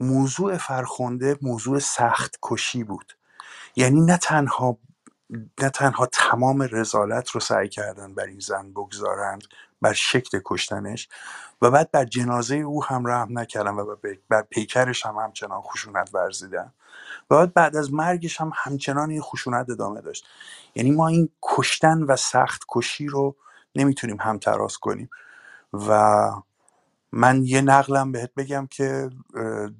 [0.00, 3.12] موضوع فرخنده موضوع سخت کشی بود.
[3.76, 4.78] یعنی نه تنها
[5.62, 9.44] نه تنها تمام رزالت رو سعی کردن بر این زن بگذارند
[9.82, 11.08] بر شکل کشتنش
[11.62, 16.10] و بعد بر جنازه او هم رحم نکردن و بر بر پیکرش هم همچنان خشونت
[16.14, 16.72] ورزیدن.
[17.30, 20.26] و بعد بعد از مرگش هم همچنان این خشونت ادامه داشت.
[20.74, 23.36] یعنی ما این کشتن و سخت کشی رو
[23.76, 25.10] نمی‌تونیم همتراز کنیم.
[25.72, 26.30] و
[27.12, 29.10] من یه نقلم بهت بگم که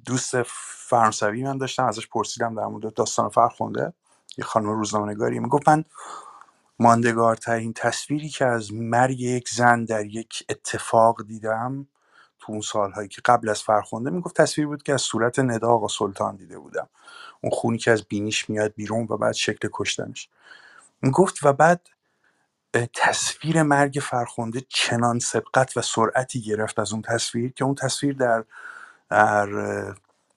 [0.05, 0.43] دوست
[0.87, 3.93] فرانسوی من داشتم ازش پرسیدم در مورد داستان فرخنده
[4.37, 5.39] یه خانم روزنامه‌نگاری.
[5.39, 5.85] می‌گفت من
[6.79, 11.87] ماندگارترین تصویری که از مرگ یک زن در یک اتفاق دیدم
[12.39, 15.87] تو اون سالهایی که قبل از فرخنده می‌گفت تصویری بود که از صورت ندا آقا
[15.87, 16.89] سلطان دیده بودم.
[17.41, 20.29] اون خونی که از بینیش میاد بیرون و بعد شکل کشتنش.
[21.01, 21.89] می‌گفت و بعد
[22.93, 28.43] تصویر مرگ فرخنده چنان سبقت و سرعتی گرفت از اون تصویر که اون تصویر در
[29.09, 29.95] در اه،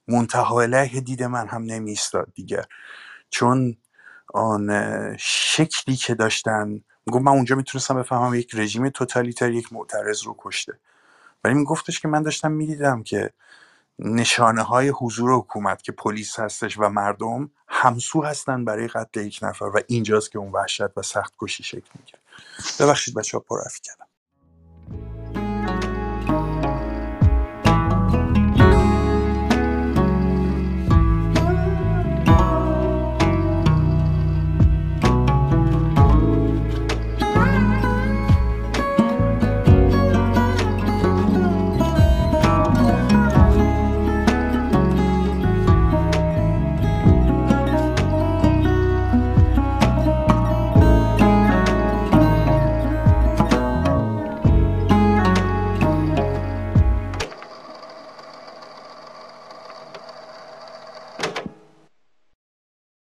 [0.09, 2.65] منتهای علیه دید من هم نمی ایستاد دیگر
[3.31, 3.77] چون
[4.35, 4.71] آن
[5.19, 6.81] شکلی که داشتن
[7.11, 10.79] گفت من اونجا می‌تونستم بفهمم یک رژیم توتالیتر یک معترض رو کشته.
[11.45, 13.31] ولی میگفتش که من داشتم می‌دیدم که
[13.99, 19.65] نشانه های حضور حکومت که پلیس هستش و مردم همسو هستن برای قتل یک نفر
[19.65, 22.19] و اینجاست که اون وحشت و سخت کشی شکل می‌گیره.
[22.81, 24.06] ببخشید بچه ها پر حرفی کردم.